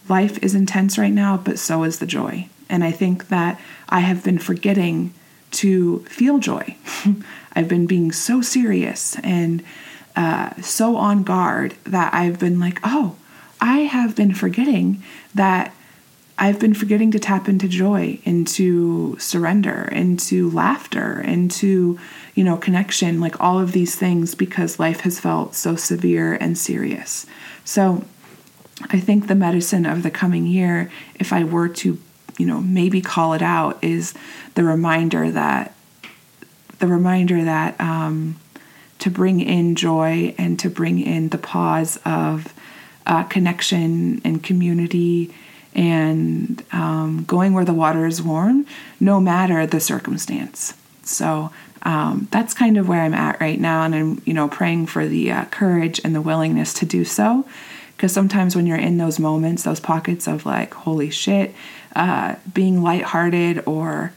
life 0.09 0.41
is 0.43 0.55
intense 0.55 0.97
right 0.97 1.13
now, 1.13 1.37
but 1.37 1.59
so 1.59 1.83
is 1.83 1.99
the 1.99 2.05
joy. 2.05 2.49
And 2.69 2.83
I 2.83 2.91
think 2.91 3.27
that 3.29 3.59
I 3.89 3.99
have 3.99 4.23
been 4.23 4.39
forgetting 4.39 5.13
to 5.51 5.99
feel 6.05 6.39
joy. 6.39 6.75
I've 7.53 7.67
been 7.67 7.87
being 7.87 8.11
so 8.11 8.41
serious 8.41 9.17
and 9.23 9.63
uh, 10.15 10.59
so 10.61 10.95
on 10.97 11.23
guard 11.23 11.75
that 11.85 12.13
I've 12.13 12.39
been 12.39 12.59
like, 12.59 12.79
oh 12.83 13.15
I 13.59 13.79
have 13.79 14.15
been 14.15 14.33
forgetting 14.33 15.03
that 15.35 15.73
I've 16.39 16.59
been 16.59 16.75
forgetting 16.75 17.09
to 17.11 17.19
tap 17.19 17.49
into 17.49 17.67
joy, 17.67 18.19
into 18.23 19.17
surrender, 19.17 19.89
into 19.91 20.51
laughter, 20.51 21.19
into, 21.19 21.99
you 22.35 22.43
know, 22.43 22.57
connection, 22.57 23.19
like 23.19 23.41
all 23.41 23.59
of 23.59 23.71
these 23.71 23.95
things 23.95 24.35
because 24.35 24.79
life 24.79 24.99
has 25.01 25.19
felt 25.19 25.55
so 25.55 25.75
severe 25.75 26.35
and 26.35 26.55
serious. 26.55 27.25
So 27.65 28.05
I 28.89 28.99
think 28.99 29.27
the 29.27 29.35
medicine 29.35 29.87
of 29.87 30.03
the 30.03 30.11
coming 30.11 30.45
year, 30.45 30.91
if 31.15 31.33
I 31.33 31.43
were 31.43 31.69
to, 31.69 31.97
you 32.37 32.45
know, 32.45 32.61
maybe 32.61 33.01
call 33.01 33.33
it 33.33 33.41
out, 33.41 33.83
is 33.83 34.13
the 34.53 34.63
reminder 34.63 35.31
that 35.31 35.73
the 36.77 36.87
reminder 36.87 37.43
that 37.43 37.79
um, 37.81 38.39
to 38.99 39.09
bring 39.09 39.39
in 39.41 39.75
joy 39.75 40.35
and 40.37 40.59
to 40.59 40.69
bring 40.69 40.99
in 40.99 41.29
the 41.29 41.37
pause 41.39 41.99
of 42.05 42.53
uh, 43.07 43.23
connection 43.23 44.21
and 44.23 44.43
community 44.43 45.33
and 45.73 46.63
um, 46.71 47.23
going 47.25 47.53
where 47.53 47.65
the 47.65 47.73
water 47.73 48.05
is 48.05 48.21
warm, 48.21 48.65
no 48.99 49.19
matter 49.19 49.65
the 49.65 49.79
circumstance. 49.79 50.73
So 51.03 51.51
um, 51.83 52.27
that's 52.31 52.53
kind 52.53 52.77
of 52.77 52.89
where 52.89 53.01
I'm 53.01 53.13
at 53.13 53.39
right 53.39 53.59
now, 53.59 53.83
and 53.83 53.95
I'm 53.95 54.21
you 54.25 54.33
know 54.33 54.49
praying 54.49 54.87
for 54.87 55.07
the 55.07 55.31
uh, 55.31 55.45
courage 55.45 56.01
and 56.03 56.13
the 56.13 56.21
willingness 56.21 56.73
to 56.75 56.85
do 56.85 57.05
so. 57.05 57.45
Because 57.95 58.11
sometimes 58.11 58.55
when 58.55 58.67
you're 58.67 58.77
in 58.77 58.97
those 58.97 59.17
moments, 59.17 59.63
those 59.63 59.79
pockets 59.79 60.27
of 60.27 60.45
like, 60.45 60.73
holy 60.73 61.09
shit, 61.09 61.55
uh, 61.95 62.35
being 62.53 62.83
lighthearted 62.83 63.63
or 63.65 64.11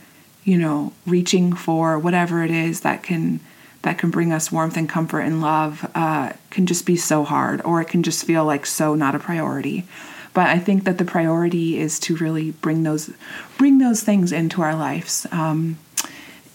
you 0.44 0.58
know 0.58 0.92
reaching 1.06 1.52
for 1.52 1.98
whatever 1.98 2.42
it 2.42 2.50
is 2.50 2.80
that 2.80 3.02
can 3.02 3.40
that 3.82 3.98
can 3.98 4.10
bring 4.10 4.32
us 4.32 4.52
warmth 4.52 4.76
and 4.76 4.88
comfort 4.88 5.20
and 5.20 5.40
love 5.40 5.90
uh, 5.94 6.32
can 6.50 6.66
just 6.66 6.84
be 6.84 6.96
so 6.96 7.24
hard, 7.24 7.62
or 7.62 7.80
it 7.80 7.86
can 7.86 8.02
just 8.02 8.24
feel 8.24 8.44
like 8.44 8.66
so 8.66 8.94
not 8.94 9.14
a 9.14 9.18
priority. 9.18 9.86
But 10.32 10.48
I 10.48 10.58
think 10.58 10.84
that 10.84 10.98
the 10.98 11.04
priority 11.04 11.78
is 11.78 11.98
to 12.00 12.16
really 12.16 12.52
bring 12.52 12.82
those 12.82 13.10
bring 13.58 13.78
those 13.78 14.02
things 14.02 14.32
into 14.32 14.62
our 14.62 14.74
lives 14.74 15.26
um, 15.32 15.78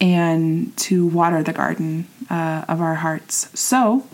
and 0.00 0.76
to 0.78 1.06
water 1.06 1.42
the 1.42 1.52
garden 1.52 2.06
uh, 2.30 2.64
of 2.68 2.80
our 2.80 2.94
hearts. 2.96 3.50
So 3.58 4.06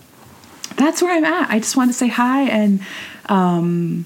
that's 0.75 1.01
where 1.01 1.15
I'm 1.15 1.25
at. 1.25 1.49
I 1.49 1.59
just 1.59 1.77
want 1.77 1.89
to 1.89 1.97
say 1.97 2.07
hi 2.07 2.43
and. 2.43 2.81
Um, 3.27 4.05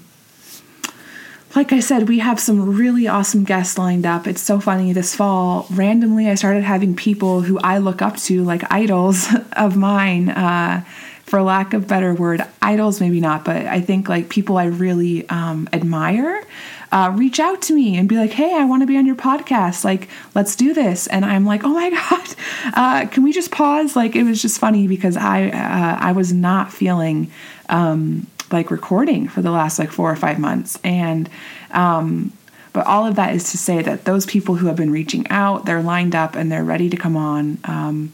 like 1.58 1.72
I 1.72 1.80
said, 1.80 2.08
we 2.08 2.20
have 2.20 2.38
some 2.38 2.76
really 2.76 3.08
awesome 3.08 3.42
guests 3.42 3.78
lined 3.78 4.06
up. 4.06 4.28
It's 4.28 4.40
so 4.40 4.60
funny. 4.60 4.92
This 4.92 5.16
fall, 5.16 5.66
randomly, 5.72 6.28
I 6.28 6.36
started 6.36 6.62
having 6.62 6.94
people 6.94 7.40
who 7.40 7.58
I 7.58 7.78
look 7.78 8.00
up 8.00 8.16
to, 8.18 8.44
like 8.44 8.62
idols 8.70 9.26
of 9.54 9.76
mine, 9.76 10.28
uh, 10.28 10.84
for 11.24 11.42
lack 11.42 11.74
of 11.74 11.88
better 11.88 12.14
word, 12.14 12.46
idols 12.62 13.00
maybe 13.00 13.20
not, 13.20 13.44
but 13.44 13.66
I 13.66 13.80
think 13.80 14.08
like 14.08 14.28
people 14.28 14.56
I 14.56 14.66
really 14.66 15.28
um, 15.30 15.68
admire. 15.72 16.44
Uh, 16.92 17.12
reach 17.16 17.40
out 17.40 17.60
to 17.62 17.74
me 17.74 17.96
and 17.96 18.08
be 18.08 18.16
like, 18.16 18.30
hey, 18.30 18.54
I 18.54 18.64
want 18.64 18.82
to 18.82 18.86
be 18.86 18.96
on 18.96 19.04
your 19.04 19.16
podcast. 19.16 19.84
Like, 19.84 20.08
let's 20.36 20.54
do 20.54 20.72
this. 20.72 21.08
And 21.08 21.24
I'm 21.24 21.44
like, 21.44 21.64
oh 21.64 21.70
my 21.70 21.90
God, 22.10 22.34
uh, 22.72 23.06
can 23.08 23.24
we 23.24 23.32
just 23.32 23.50
pause? 23.50 23.96
Like, 23.96 24.14
it 24.14 24.22
was 24.22 24.40
just 24.40 24.60
funny 24.60 24.86
because 24.86 25.16
I, 25.16 25.48
uh, 25.48 25.98
I 26.00 26.12
was 26.12 26.32
not 26.32 26.72
feeling 26.72 27.32
um, 27.68 28.28
like 28.52 28.70
recording 28.70 29.28
for 29.28 29.42
the 29.42 29.50
last 29.50 29.78
like 29.78 29.90
four 29.90 30.10
or 30.10 30.16
five 30.16 30.38
months. 30.38 30.78
And, 30.84 31.28
um, 31.70 32.32
but 32.72 32.86
all 32.86 33.06
of 33.06 33.16
that 33.16 33.34
is 33.34 33.50
to 33.50 33.58
say 33.58 33.82
that 33.82 34.04
those 34.04 34.26
people 34.26 34.56
who 34.56 34.66
have 34.66 34.76
been 34.76 34.92
reaching 34.92 35.26
out, 35.28 35.66
they're 35.66 35.82
lined 35.82 36.14
up 36.14 36.34
and 36.34 36.50
they're 36.50 36.64
ready 36.64 36.88
to 36.90 36.96
come 36.96 37.16
on 37.16 37.58
um, 37.64 38.12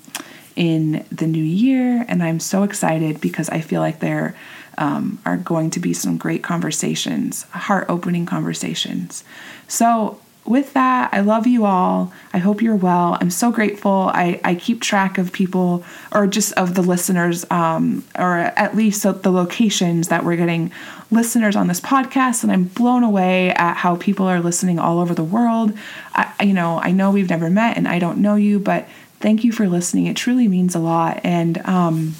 in 0.56 1.04
the 1.10 1.26
new 1.26 1.42
year. 1.42 2.04
And 2.08 2.22
I'm 2.22 2.40
so 2.40 2.62
excited 2.62 3.20
because 3.20 3.48
I 3.50 3.60
feel 3.60 3.80
like 3.80 4.00
there 4.00 4.34
um, 4.78 5.20
are 5.24 5.36
going 5.36 5.70
to 5.70 5.80
be 5.80 5.92
some 5.92 6.16
great 6.16 6.42
conversations, 6.42 7.44
heart 7.44 7.86
opening 7.88 8.26
conversations. 8.26 9.24
So 9.68 10.20
with 10.46 10.74
that, 10.74 11.08
I 11.12 11.20
love 11.20 11.46
you 11.46 11.64
all. 11.64 12.12
I 12.34 12.38
hope 12.38 12.60
you're 12.60 12.76
well. 12.76 13.16
I'm 13.20 13.30
so 13.30 13.50
grateful. 13.50 14.10
I, 14.12 14.40
I 14.44 14.54
keep 14.54 14.82
track 14.82 15.16
of 15.16 15.32
people 15.32 15.84
or 16.12 16.26
just 16.26 16.52
of 16.52 16.74
the 16.74 16.82
listeners, 16.82 17.46
um, 17.50 18.04
or 18.18 18.36
at 18.38 18.76
least 18.76 19.04
the 19.04 19.32
locations 19.32 20.08
that 20.08 20.22
we're 20.22 20.36
getting 20.36 20.70
listeners 21.10 21.56
on 21.56 21.68
this 21.68 21.80
podcast. 21.80 22.42
And 22.42 22.52
I'm 22.52 22.64
blown 22.64 23.02
away 23.02 23.50
at 23.52 23.74
how 23.78 23.96
people 23.96 24.26
are 24.26 24.40
listening 24.40 24.78
all 24.78 24.98
over 24.98 25.14
the 25.14 25.24
world. 25.24 25.72
I, 26.12 26.32
you 26.44 26.52
know, 26.52 26.78
I 26.78 26.90
know 26.90 27.10
we've 27.10 27.30
never 27.30 27.48
met 27.48 27.78
and 27.78 27.88
I 27.88 27.98
don't 27.98 28.18
know 28.18 28.34
you, 28.34 28.58
but 28.58 28.86
thank 29.20 29.44
you 29.44 29.52
for 29.52 29.66
listening. 29.66 30.06
It 30.06 30.16
truly 30.16 30.46
means 30.46 30.74
a 30.74 30.78
lot. 30.78 31.20
And 31.24 31.64
um, 31.66 32.14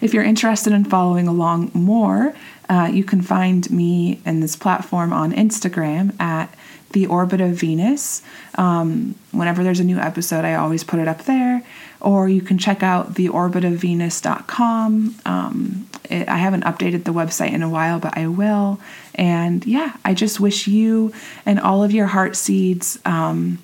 if 0.00 0.14
you're 0.14 0.22
interested 0.22 0.72
in 0.72 0.84
following 0.84 1.26
along 1.26 1.72
more, 1.74 2.34
uh, 2.68 2.88
you 2.92 3.02
can 3.02 3.20
find 3.20 3.68
me 3.70 4.20
and 4.24 4.42
this 4.42 4.54
platform 4.54 5.12
on 5.12 5.32
Instagram 5.32 6.18
at 6.20 6.54
the 6.92 7.06
Orbit 7.06 7.40
of 7.40 7.52
Venus. 7.52 8.20
Um, 8.56 9.14
whenever 9.30 9.64
there's 9.64 9.80
a 9.80 9.84
new 9.84 9.98
episode, 9.98 10.44
I 10.44 10.54
always 10.54 10.84
put 10.84 11.00
it 11.00 11.08
up 11.08 11.24
there. 11.24 11.62
Or 12.00 12.28
you 12.28 12.42
can 12.42 12.58
check 12.58 12.82
out 12.82 13.14
theorbitofvenus.com. 13.14 15.14
Um, 15.24 15.88
it, 16.10 16.28
I 16.28 16.36
haven't 16.36 16.64
updated 16.64 17.04
the 17.04 17.12
website 17.12 17.52
in 17.52 17.62
a 17.62 17.68
while, 17.68 18.00
but 18.00 18.16
I 18.16 18.26
will. 18.26 18.80
And 19.14 19.64
yeah, 19.64 19.94
I 20.04 20.14
just 20.14 20.40
wish 20.40 20.66
you 20.66 21.12
and 21.46 21.60
all 21.60 21.84
of 21.84 21.92
your 21.92 22.06
heart 22.06 22.34
seeds 22.36 22.98
um, 23.04 23.58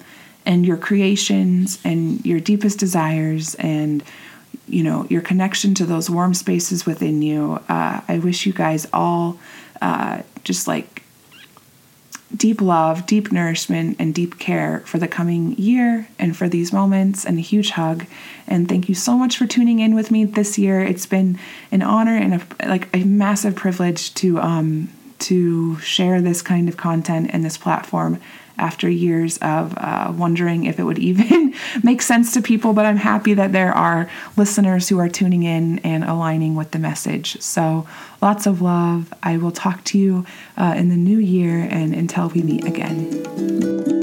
and 0.47 0.65
your 0.65 0.77
creations 0.77 1.81
and 1.85 2.25
your 2.25 2.39
deepest 2.41 2.79
desires 2.79 3.55
and 3.57 4.05
you 4.67 4.83
know 4.83 5.07
your 5.09 5.23
connection 5.23 5.75
to 5.75 5.87
those 5.87 6.11
warm 6.11 6.35
spaces 6.35 6.87
within 6.87 7.23
you. 7.23 7.61
Uh, 7.69 8.01
I 8.07 8.19
wish 8.19 8.47
you 8.47 8.53
guys 8.53 8.87
all 8.93 9.39
uh, 9.81 10.23
just 10.45 10.69
like 10.69 11.03
deep 12.37 12.61
love, 12.61 13.07
deep 13.07 13.33
nourishment, 13.33 13.97
and 13.99 14.15
deep 14.15 14.39
care 14.39 14.81
for 14.81 14.99
the 14.99 15.09
coming 15.09 15.53
year 15.57 16.09
and 16.19 16.37
for 16.37 16.49
these 16.49 16.73
moments, 16.73 17.25
and 17.25 17.39
a 17.39 17.43
huge 17.43 17.71
hug. 17.71 18.07
And 18.47 18.69
thank 18.69 18.89
you 18.89 18.95
so 18.95 19.17
much 19.17 19.37
for 19.37 19.47
tuning 19.47 19.81
in 19.81 19.95
with 19.95 20.11
me 20.11 20.25
this 20.25 20.59
year. 20.59 20.81
It's 20.81 21.07
been 21.07 21.39
an 21.73 21.83
honor 21.83 22.17
and 22.17 22.35
a, 22.35 22.69
like 22.69 22.95
a 22.95 23.05
massive 23.05 23.57
privilege 23.57 24.15
to 24.15 24.41
um, 24.41 24.91
to 25.21 25.79
share 25.81 26.21
this 26.21 26.43
kind 26.43 26.69
of 26.69 26.77
content 26.77 27.31
and 27.33 27.45
this 27.45 27.59
platform 27.59 28.21
after 28.59 28.89
years 28.89 29.39
of 29.39 29.75
uh, 29.77 30.13
wondering 30.17 30.65
if 30.65 30.79
it 30.79 30.85
would 30.85 30.99
even 30.99 31.55
make 31.83 32.03
sense 32.03 32.33
to 32.35 32.43
people. 32.43 32.73
But 32.73 32.87
I'm 32.87 32.97
happy 32.97 33.35
that 33.35 33.53
there 33.53 33.73
are 33.73 34.09
listeners 34.37 34.89
who 34.89 34.99
are 34.99 35.09
tuning 35.09 35.43
in 35.43 35.79
and 35.81 36.05
aligning 36.05 36.55
with 36.55 36.71
the 36.73 36.79
message. 36.79 37.41
So 37.41 37.87
lots 38.21 38.47
of 38.47 38.61
love. 38.61 39.13
I 39.23 39.37
will 39.37 39.53
talk 39.53 39.85
to 39.85 39.99
you 39.99 40.27
uh, 40.57 40.75
in 40.77 40.89
the 40.89 40.97
new 40.97 41.19
year 41.19 41.67
and 41.71 41.95
until 41.95 42.29
we 42.29 42.43
meet 42.43 42.65
again. 42.65 43.98